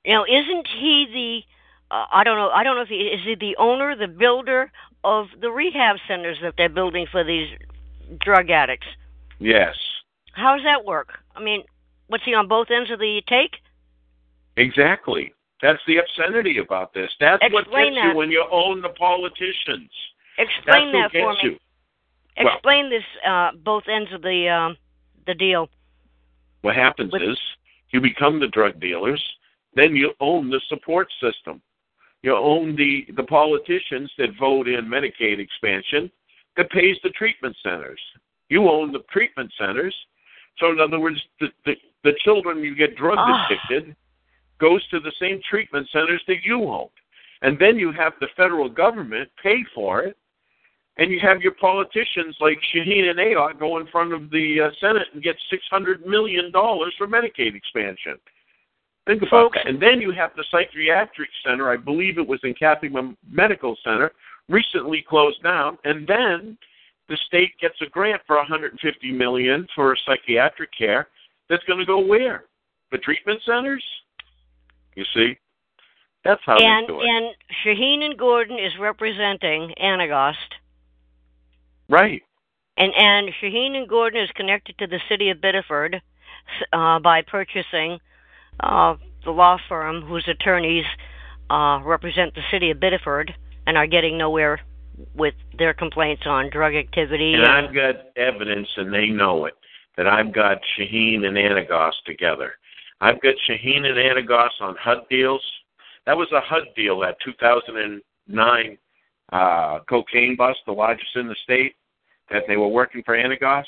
[0.07, 1.43] Now, isn't he the?
[1.91, 2.49] Uh, I don't know.
[2.51, 4.71] I don't know if he is he the owner, the builder
[5.05, 7.49] of the rehab centers that they're building for these
[8.21, 8.87] drug addicts.
[9.39, 9.75] Yes,
[10.33, 11.19] How does that work?
[11.37, 11.65] I mean,
[12.07, 13.57] what's he on both ends of the take?
[14.57, 15.33] exactly.
[15.63, 17.11] That's the obscenity about this.
[17.21, 18.11] That's what Explain gets that.
[18.13, 19.91] you when you own the politicians.
[20.37, 21.39] Explain That's that for me.
[21.43, 21.59] you.
[22.45, 24.77] Well- Explain this uh, both ends of the um,
[25.27, 25.69] the deal.
[26.63, 27.39] What happens With- is
[27.91, 29.23] you become the drug dealers,
[29.75, 31.63] then you own the support system.
[32.25, 36.11] You own the, the politicians that vote in Medicaid expansion
[36.57, 38.01] that pays the treatment centers.
[38.49, 39.95] You own the treatment centers.
[40.59, 43.47] So in other words, the, the, the children you get drug Ah.
[43.47, 43.95] addicted
[44.59, 46.89] goes to the same treatment centers that you own.
[47.43, 50.17] And then you have the federal government pay for it.
[50.97, 54.71] And you have your politicians like Shaheen and Ayotte go in front of the uh,
[54.81, 58.17] Senate and get six hundred million dollars for Medicaid expansion.
[59.07, 59.67] Think about Folks- that.
[59.67, 61.71] And then you have the psychiatric center.
[61.71, 62.93] I believe it was in Catholic
[63.31, 64.13] Medical Center,
[64.49, 65.79] recently closed down.
[65.85, 66.57] And then
[67.09, 71.09] the state gets a grant for 150 million for psychiatric care.
[71.49, 72.45] That's going to go where?
[72.91, 73.85] The treatment centers.
[74.95, 75.37] You see,
[76.25, 77.07] that's how and they do it.
[77.07, 77.35] and
[77.65, 80.37] Shaheen and Gordon is representing Anagnost,
[81.89, 82.23] right.
[82.77, 86.01] and and Shaheen and Gordon is connected to the city of Biddeford
[86.73, 87.99] uh, by purchasing
[88.61, 90.85] uh, the law firm whose attorneys
[91.51, 93.33] uh, represent the city of Biddeford
[93.67, 94.61] and are getting nowhere
[95.15, 97.35] with their complaints on drug activity.
[97.35, 99.55] And I've got evidence, and they know it,
[99.97, 102.55] that I've got Shaheen and Anagnost together.
[103.01, 105.43] I've got Shaheen and Anagnost on HUD deals.
[106.07, 108.79] That was a HUD deal, that 2009
[109.33, 111.75] uh, cocaine bust, the largest in the state,
[112.31, 113.65] that they were working for Anagnost.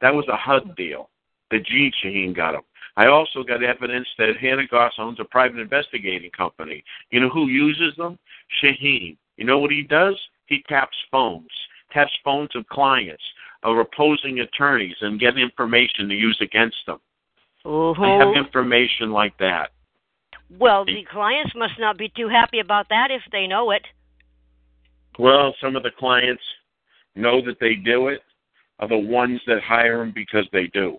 [0.00, 1.08] That was a HUD deal.
[1.50, 2.62] The G Shaheen got them.
[2.96, 6.82] I also got evidence that Anagnost owns a private investigating company.
[7.10, 8.18] You know who uses them?
[8.62, 9.16] Shaheen.
[9.36, 10.18] You know what he does?
[10.46, 11.50] He taps phones,
[11.92, 13.22] taps phones of clients,
[13.62, 16.98] of opposing attorneys, and get information to use against them.
[17.66, 17.90] Ooh.
[17.90, 18.26] I uh-huh.
[18.28, 19.70] have information like that.
[20.58, 23.82] well, the clients must not be too happy about that if they know it.
[25.18, 26.42] Well, some of the clients
[27.14, 28.20] know that they do it,
[28.78, 30.98] are the ones that hire them because they do.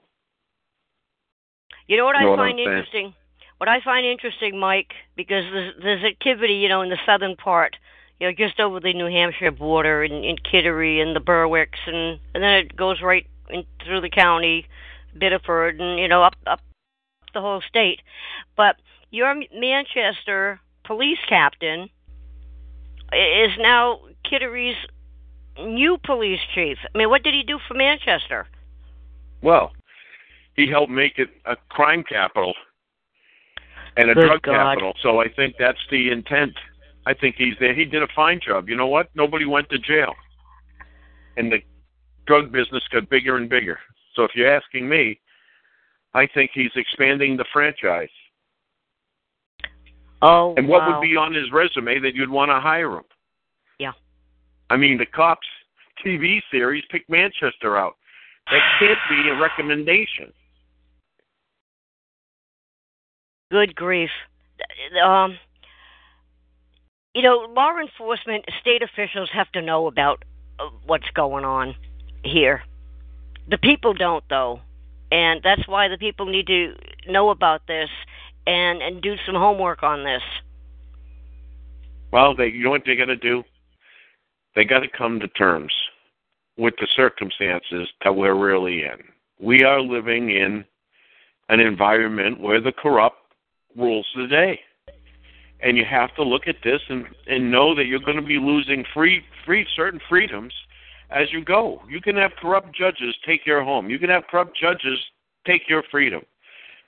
[1.88, 3.14] You know what Know I find interesting?
[3.58, 7.76] What I find interesting, Mike, because there's, there's activity, you know, in the southern part,
[8.20, 12.20] you know, just over the New Hampshire border in, in Kittery and the Berwicks, and
[12.34, 14.68] and then it goes right in, through the county,
[15.18, 16.60] Biddeford, and you know, up up
[17.34, 18.02] the whole state.
[18.56, 18.76] But
[19.12, 21.90] your Manchester police captain
[23.14, 24.78] is now Kittery's
[25.60, 26.78] new police chief.
[26.94, 28.48] I mean, what did he do for Manchester?
[29.42, 29.72] Well,
[30.58, 32.54] he helped make it a crime capital
[33.96, 34.54] and a Good drug God.
[34.74, 34.94] capital.
[35.02, 36.54] So I think that's the intent.
[37.06, 37.74] I think he's there.
[37.74, 38.68] He did a fine job.
[38.68, 39.10] You know what?
[39.16, 40.14] Nobody went to jail.
[41.38, 41.60] And the
[42.26, 43.80] drug business got bigger and bigger.
[44.16, 45.20] So if you're asking me,
[46.14, 48.10] I think he's expanding the franchise.
[50.24, 51.00] Oh, And what wow.
[51.00, 53.04] would be on his resume that you'd want to hire him?
[53.78, 53.92] Yeah.
[54.72, 55.48] I mean, the Cops
[56.04, 57.96] TV series picked Manchester out.
[58.52, 60.34] That can't be a recommendation.
[63.50, 64.10] Good grief.
[65.04, 65.38] Um,
[67.14, 70.24] you know, law enforcement, state officials have to know about
[70.60, 71.76] uh, what's going on
[72.24, 72.64] here.
[73.50, 74.60] The people don't, though,
[75.12, 76.76] and that's why the people need to
[77.08, 77.90] know about this
[78.46, 80.22] and and do some homework on this.
[82.12, 83.44] Well, they you know what they got to do?
[84.56, 85.74] They got to come to terms
[86.58, 89.04] with the circumstances that we're really in.
[89.40, 90.66] We are living in
[91.50, 93.18] an environment where the corrupt
[93.78, 94.60] rules the day.
[95.62, 98.38] And you have to look at this and, and know that you're going to be
[98.38, 100.54] losing free free certain freedoms
[101.10, 101.82] as you go.
[101.90, 103.90] You can have corrupt judges take your home.
[103.90, 105.00] You can have corrupt judges
[105.46, 106.22] take your freedom.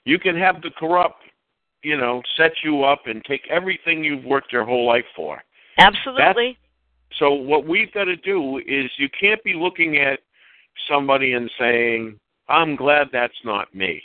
[0.04, 1.22] You can have the corrupt,
[1.82, 5.42] you know, set you up and take everything you've worked your whole life for.
[5.78, 6.58] Absolutely.
[7.18, 10.20] So what we've got to do is you can't be looking at
[10.88, 12.18] somebody and saying,
[12.48, 14.02] "I'm glad that's not me,"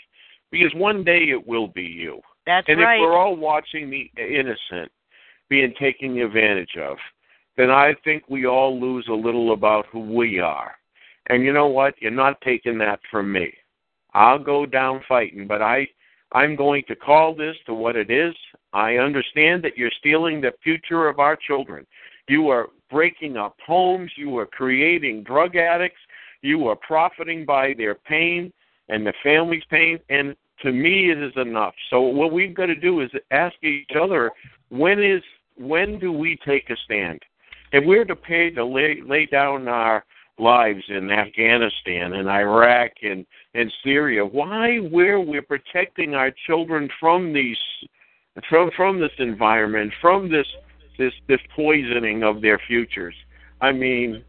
[0.52, 2.22] because one day it will be you.
[2.46, 2.96] That's and right.
[2.96, 4.92] if we're all watching the innocent
[5.50, 6.98] being taken advantage of,
[7.58, 10.76] then I think we all lose a little about who we are.
[11.28, 11.96] And you know what?
[12.00, 13.54] You're not taking that from me.
[14.14, 15.88] I'll go down fighting, but I
[16.32, 18.34] I'm going to call this to what it is.
[18.74, 21.86] I understand that you're stealing the future of our children.
[22.28, 26.00] You are breaking up homes, you are creating drug addicts,
[26.42, 28.52] you are profiting by their pain
[28.90, 31.74] and the family's pain and to me it is enough.
[31.90, 34.32] So what we've got to do is ask each other
[34.70, 35.22] when is
[35.58, 37.22] when do we take a stand?
[37.72, 40.06] If we're to pay to lay lay down our
[40.38, 47.34] lives in Afghanistan and Iraq and and Syria, why where we're protecting our children from
[47.34, 47.58] these
[48.50, 50.48] from from this environment, from this
[50.98, 53.16] this this poisoning of their futures.
[53.62, 54.24] I mean,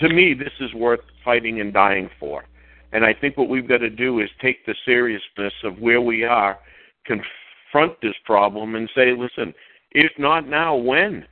[0.00, 2.44] to me, this is worth fighting and dying for.
[2.92, 6.24] And I think what we've got to do is take the seriousness of where we
[6.24, 6.58] are,
[7.04, 9.54] confront this problem, and say, listen,
[9.90, 11.26] if not now, when?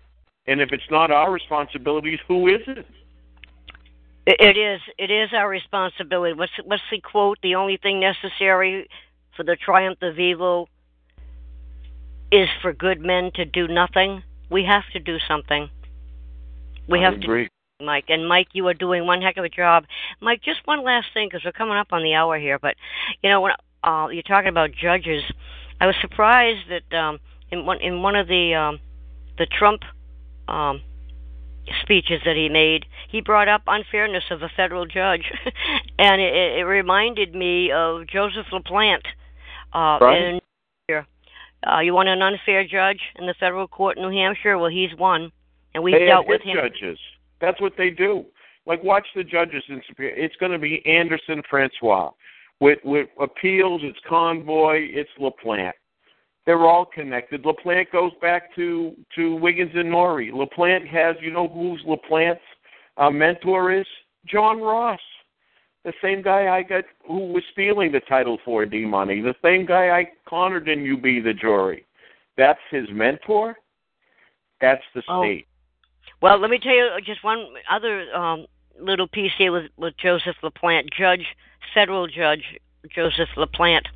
[0.46, 2.86] And if it's not our responsibility, who is it?
[4.26, 4.80] It is.
[4.98, 6.34] It is our responsibility.
[6.34, 7.38] What's what's the quote?
[7.42, 8.88] The only thing necessary
[9.36, 10.68] for the triumph of evil
[12.32, 14.24] is for good men to do nothing.
[14.50, 15.70] We have to do something.
[16.88, 17.44] We I have agree.
[17.44, 17.50] to,
[17.80, 18.06] Mike.
[18.08, 19.84] And Mike, you are doing one heck of a job.
[20.20, 22.58] Mike, just one last thing because we're coming up on the hour here.
[22.58, 22.76] But
[23.22, 23.52] you know, when
[23.84, 25.22] uh, you're talking about judges,
[25.80, 27.18] I was surprised that um,
[27.50, 28.80] in one in one of the um,
[29.38, 29.82] the Trump
[30.48, 30.80] um,
[31.82, 35.30] speeches that he made, he brought up unfairness of a federal judge,
[35.98, 39.06] and it, it reminded me of Joseph LaPlante.
[39.72, 40.22] Uh, Right.
[40.22, 40.40] in
[40.88, 41.06] here.
[41.66, 44.56] Uh, you want an unfair judge in the federal court in New Hampshire?
[44.56, 45.32] Well, he's one,
[45.74, 46.56] and we've they dealt with him.
[46.56, 46.98] judges.
[47.40, 48.24] That's what they do.
[48.66, 50.14] Like watch the judges in Superior.
[50.16, 52.10] It's going to be Anderson Francois.
[52.58, 55.72] With with appeals, it's Convoy, it's LaPlante.
[56.46, 57.42] They're all connected.
[57.44, 60.32] LaPlante goes back to to Wiggins and Nourie.
[60.32, 62.40] LaPlante has, you know, who's LaPlante's
[62.96, 63.86] uh, mentor is
[64.26, 65.00] John Ross,
[65.84, 69.66] the same guy I got who was stealing the Title for D money, The same
[69.66, 71.84] guy I cornered in UB the jury.
[72.36, 73.56] That's his mentor.
[74.60, 75.22] That's the Oh.
[75.22, 75.46] state.
[76.20, 78.46] Well, let me tell you just one other um,
[78.80, 81.26] little piece here with, with Joseph LaPlante, Judge,
[81.74, 82.58] federal Judge
[82.94, 83.86] Joseph LaPlante.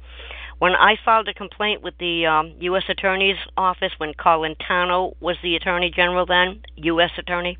[0.59, 2.83] When I filed a complaint with the um, U.S.
[2.89, 7.11] Attorney's Office when Colantuono was the Attorney General then, U.S.
[7.17, 7.57] Attorney,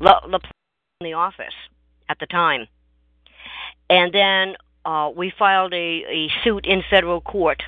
[0.00, 0.50] La- LaPlante
[1.00, 1.54] in the office
[2.08, 2.66] at the time.
[3.88, 7.62] And then uh, we filed a, a suit in federal court.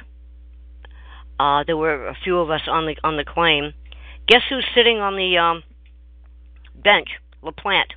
[1.39, 3.73] Uh, there were a few of us on the on the claim.
[4.27, 5.63] Guess who's sitting on the um,
[6.83, 7.09] bench,
[7.43, 7.93] LaPlante.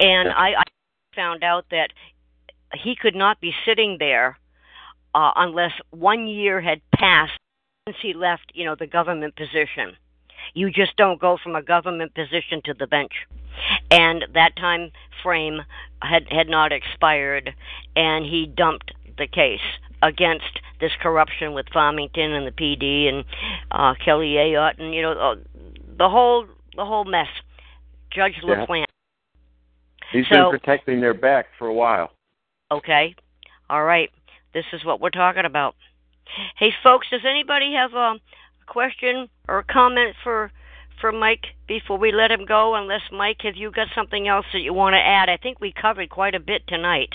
[0.00, 0.62] And I, I
[1.14, 1.90] found out that
[2.74, 4.38] he could not be sitting there
[5.14, 7.38] uh, unless one year had passed
[7.86, 9.96] since he left, you know, the government position.
[10.54, 13.12] You just don't go from a government position to the bench.
[13.90, 14.90] And that time
[15.22, 15.62] frame
[16.02, 17.54] had had not expired,
[17.94, 19.60] and he dumped the case
[20.02, 23.24] against this corruption with Farmington and the PD and
[23.70, 25.36] uh, Kelly Ayotte and you know
[25.96, 26.46] the whole
[26.76, 27.28] the whole mess.
[28.16, 28.64] Judge Yeah.
[28.66, 28.84] LaPlante.
[30.10, 32.12] He's So- been protecting their back for a while.
[32.70, 33.14] Okay.
[33.68, 34.10] All right.
[34.54, 35.76] This is what we're talking about.
[36.56, 38.18] Hey, folks, does anybody have a
[38.66, 40.50] question or a comment for
[41.00, 42.74] for Mike before we let him go?
[42.74, 45.28] Unless Mike, have you got something else that you want to add?
[45.28, 47.12] I think we covered quite a bit tonight.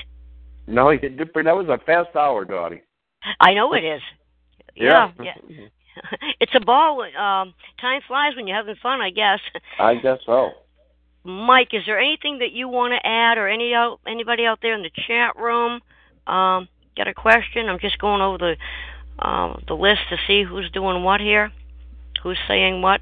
[0.68, 2.82] No, that was a fast hour, Dottie.
[3.40, 4.02] I know it is.
[4.76, 5.34] Yeah, Yeah.
[5.50, 5.68] yeah.
[6.40, 7.02] it's a ball.
[7.02, 9.40] Um, time flies when you're having fun, I guess.
[9.80, 10.52] I guess so.
[11.24, 14.74] Mike, is there anything that you want to add, or any out anybody out there
[14.74, 15.82] in the chat room?
[16.28, 16.68] Um,
[16.98, 17.70] got a question?
[17.70, 18.56] I'm just going over the
[19.20, 21.52] uh, the list to see who's doing what here,
[22.24, 23.02] who's saying what.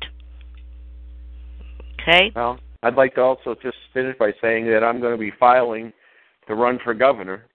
[2.01, 2.31] Okay.
[2.35, 5.93] Well, I'd like to also just finish by saying that I'm going to be filing
[6.47, 7.45] to run for governor,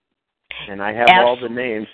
[0.69, 1.89] and I have all the names,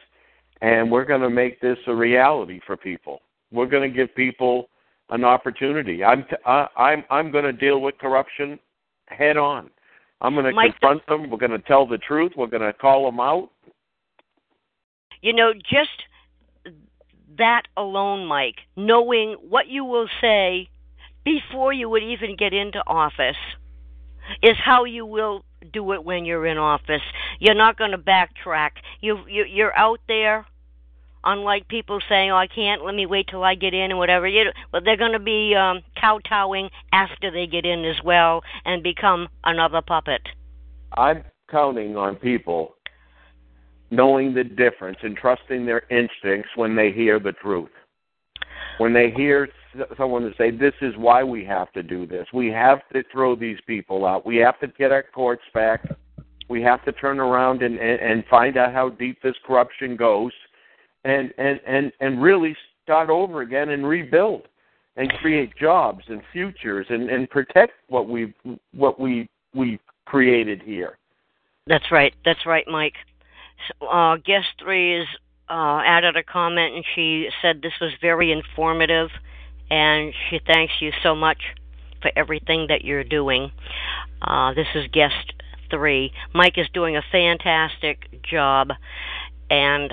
[0.61, 3.21] and we're going to make this a reality for people.
[3.53, 4.69] We're going to give people
[5.11, 6.05] an opportunity.
[6.05, 8.59] I'm t- I, I'm I'm going to deal with corruption
[9.07, 9.71] head on.
[10.21, 11.31] I'm going to Mike, confront them.
[11.31, 12.33] We're going to tell the truth.
[12.37, 13.51] We're going to call them out.
[15.23, 15.91] You know, just
[17.39, 20.69] that alone, Mike, knowing what you will say
[21.25, 23.37] before you would even get into office
[24.43, 27.03] is how you will do it when you're in office.
[27.39, 28.71] You're not going to backtrack.
[29.01, 30.47] You, you you're out there.
[31.23, 32.85] Unlike people saying, "Oh, I can't.
[32.85, 35.19] Let me wait till I get in and whatever." You, know, but they're going to
[35.19, 40.23] be um, kowtowing after they get in as well and become another puppet.
[40.97, 42.77] I'm counting on people
[43.91, 47.71] knowing the difference and trusting their instincts when they hear the truth.
[48.79, 49.49] When they hear
[49.97, 52.27] someone to say, "This is why we have to do this.
[52.33, 54.25] We have to throw these people out.
[54.25, 55.85] We have to get our courts back.
[56.49, 60.33] We have to turn around and and, and find out how deep this corruption goes."
[61.05, 64.49] And and and and really start over again and rebuild
[64.97, 68.35] and create jobs and futures and and protect what we
[68.73, 70.99] what we we created here.
[71.67, 72.15] That's right.
[72.25, 72.95] That's right, Mike.
[73.81, 75.07] Uh, guest three is
[75.49, 79.11] uh, added a comment and she said this was very informative
[79.71, 81.39] and she thanks you so much
[82.01, 83.51] for everything that you're doing.
[84.23, 85.33] Uh, this is guest
[85.71, 86.13] three.
[86.35, 88.71] Mike is doing a fantastic job
[89.51, 89.93] and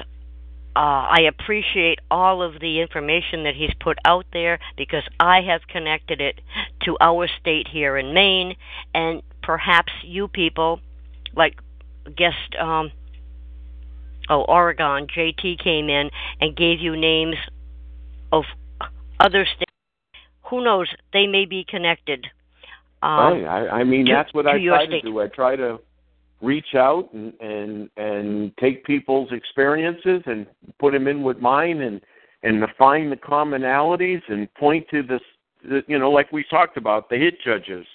[0.78, 5.62] uh, I appreciate all of the information that he's put out there because I have
[5.68, 6.40] connected it
[6.84, 8.56] to our state here in Maine,
[8.94, 10.80] and perhaps you people,
[11.36, 11.56] like
[12.16, 12.92] guest, um,
[14.30, 17.38] oh Oregon, JT came in and gave you names
[18.32, 18.44] of
[19.20, 19.72] other states.
[20.52, 20.90] Who knows?
[21.12, 22.28] They may be connected.
[23.02, 23.46] Um, right.
[23.46, 25.20] I, I mean, to, that's what I try to do.
[25.22, 25.80] I try to
[26.42, 30.46] reach out and and and take people's experiences and
[30.80, 32.02] put them in with mine and
[32.44, 35.22] and find the commonalities and point to this
[35.88, 37.86] you know like we talked about the hit judges.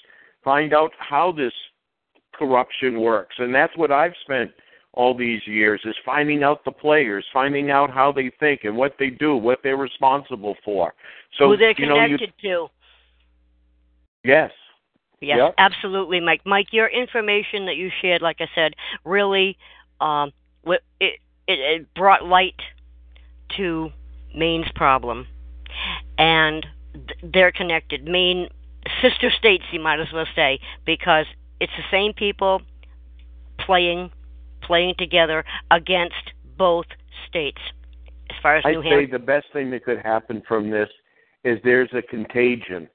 [0.44, 1.52] Find out how this
[2.34, 3.36] corruption works.
[3.38, 4.50] And that's what I've spent
[4.94, 8.94] all these years is finding out the players finding out how they think and what
[8.98, 10.92] they do what they're responsible for.
[11.38, 12.66] So who they're you know you connected to.
[14.24, 14.50] yes
[15.22, 15.54] Yes, Yep.
[15.58, 16.42] absolutely, Mike.
[16.44, 19.56] Mike, your information that you shared, like I said, really
[20.00, 20.32] um,
[20.66, 22.60] it, it, it brought light
[23.56, 23.90] to
[24.34, 25.28] Maine's problem,
[26.18, 28.04] and th- they're connected.
[28.04, 28.48] Maine
[29.00, 31.26] sister states, you might as well say, because
[31.60, 32.62] it's the same people
[33.58, 34.10] playing
[34.60, 36.86] playing together against both
[37.28, 37.60] states.
[38.30, 40.88] As far as I'd New say Hampshire, the best thing that could happen from this
[41.44, 42.88] is there's a contagion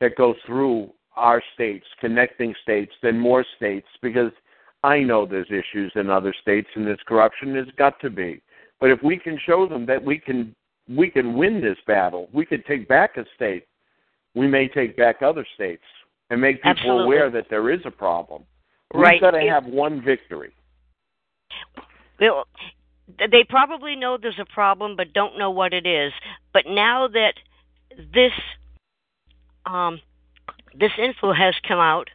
[0.00, 4.32] that goes through our states, connecting states, then more states, because
[4.84, 8.40] I know there's issues in other states and this corruption There's got to be.
[8.80, 10.54] But if we can show them that we can
[10.88, 13.66] we can win this battle, we could take back a state,
[14.34, 15.82] we may take back other states
[16.30, 17.04] and make people Absolutely.
[17.04, 18.44] aware that there is a problem.
[18.94, 19.14] Right.
[19.14, 20.52] We've got to have one victory.
[22.18, 22.46] Well,
[23.30, 26.12] they probably know there's a problem but don't know what it is.
[26.52, 27.34] But now that
[28.14, 28.32] this
[29.66, 30.00] um,
[30.78, 32.08] this info has come out,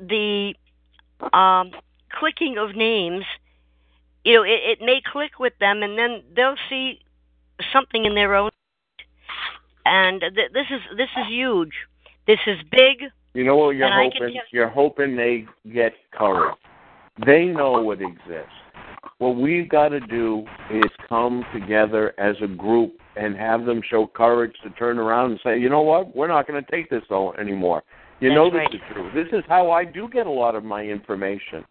[0.00, 0.54] the
[1.32, 1.72] um,
[2.10, 3.24] clicking of names,
[4.24, 7.00] you know, it, it may click with them, and then they'll see
[7.72, 8.50] something in their own.
[9.84, 11.72] And th- this is this is huge.
[12.26, 13.10] This is big.
[13.34, 14.34] You know what you're And I can hoping?
[14.34, 16.56] tell- You're hoping they get courage.
[17.24, 18.52] They know what exists.
[19.18, 24.06] What we've got to do is come together as a group and have them show
[24.06, 27.02] courage to turn around and say, you know what, we're not going to take this
[27.38, 27.82] anymore.
[28.20, 28.74] You That's know this right.
[28.74, 29.10] is true.
[29.14, 31.64] This is how I do get a lot of my information.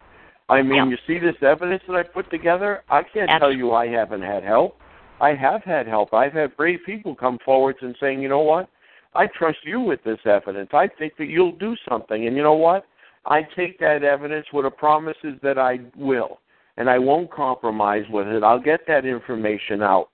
[0.50, 0.86] I mean, Yeah.
[0.88, 2.82] you see this evidence that I put together?
[2.90, 4.78] I can't Abs- tell you I haven't had help.
[5.20, 6.12] I have had help.
[6.14, 8.68] I've had brave people come forwards and saying, you know what,
[9.14, 10.70] I trust you with this evidence.
[10.72, 12.26] I think that you'll do something.
[12.26, 12.84] And you know what?
[13.26, 16.40] I take that evidence with a promises that I will,
[16.78, 18.42] and I won't compromise with it.
[18.42, 20.08] I'll get that information out,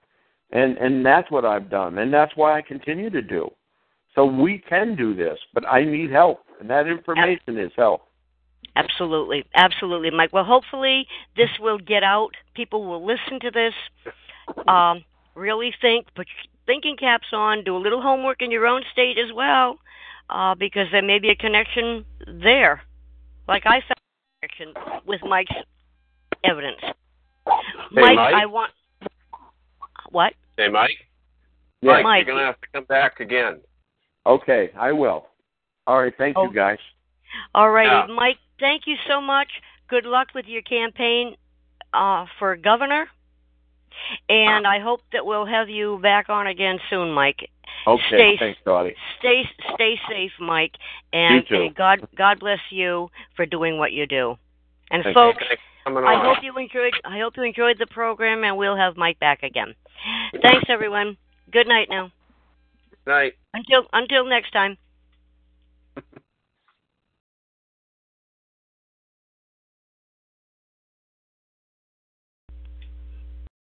[0.51, 3.51] and and that's what I've done, and that's why I continue to do.
[4.15, 8.03] So we can do this, but I need help, and that information is help.
[8.77, 10.33] Absolutely, absolutely, Mike.
[10.33, 11.07] Well, hopefully
[11.37, 12.31] this will get out.
[12.55, 13.75] People will listen to this.
[14.67, 15.05] Um,
[15.35, 16.27] really think, put
[16.67, 17.63] thinking caps on.
[17.63, 19.79] Do a little homework in your own state as well,
[20.31, 22.83] uh, because there may be a connection there.
[23.47, 24.01] Like I found
[24.43, 25.53] a connection with Mike's
[26.45, 26.81] evidence.
[27.93, 28.35] Mike, Mike?
[28.35, 28.71] I want
[30.11, 30.33] what?
[30.57, 30.91] Hey, Mike.
[31.83, 31.93] Yeah.
[31.95, 32.27] Mike, Mike.
[32.27, 33.61] you're gonna have to come back again.
[34.27, 35.27] Okay, I will.
[35.87, 36.45] All right, thank Oh.
[36.45, 36.79] you guys.
[37.55, 38.07] All righty, Yeah.
[38.15, 38.39] Mike.
[38.61, 39.49] Thank you so much.
[39.89, 41.37] Good luck with your campaign
[41.93, 43.07] uh, for governor,
[44.29, 47.51] and I hope that we'll have you back on again soon, Mike.
[47.87, 48.95] Okay, Stay- thanks, Dottie.
[49.19, 49.43] Stay
[49.75, 50.73] stay safe, Mike,
[51.13, 51.63] and, You too.
[51.65, 54.37] and God God bless you for doing what you do.
[54.91, 56.09] And Thank folks, Thanks coming on.
[56.09, 56.95] I hope you enjoyed.
[57.05, 59.75] I hope you enjoyed the program, and we'll have Mike back again.
[60.43, 61.17] Thanks, everyone.
[61.53, 62.11] Good night now.
[63.07, 63.35] Night.
[63.53, 64.77] Until until next time.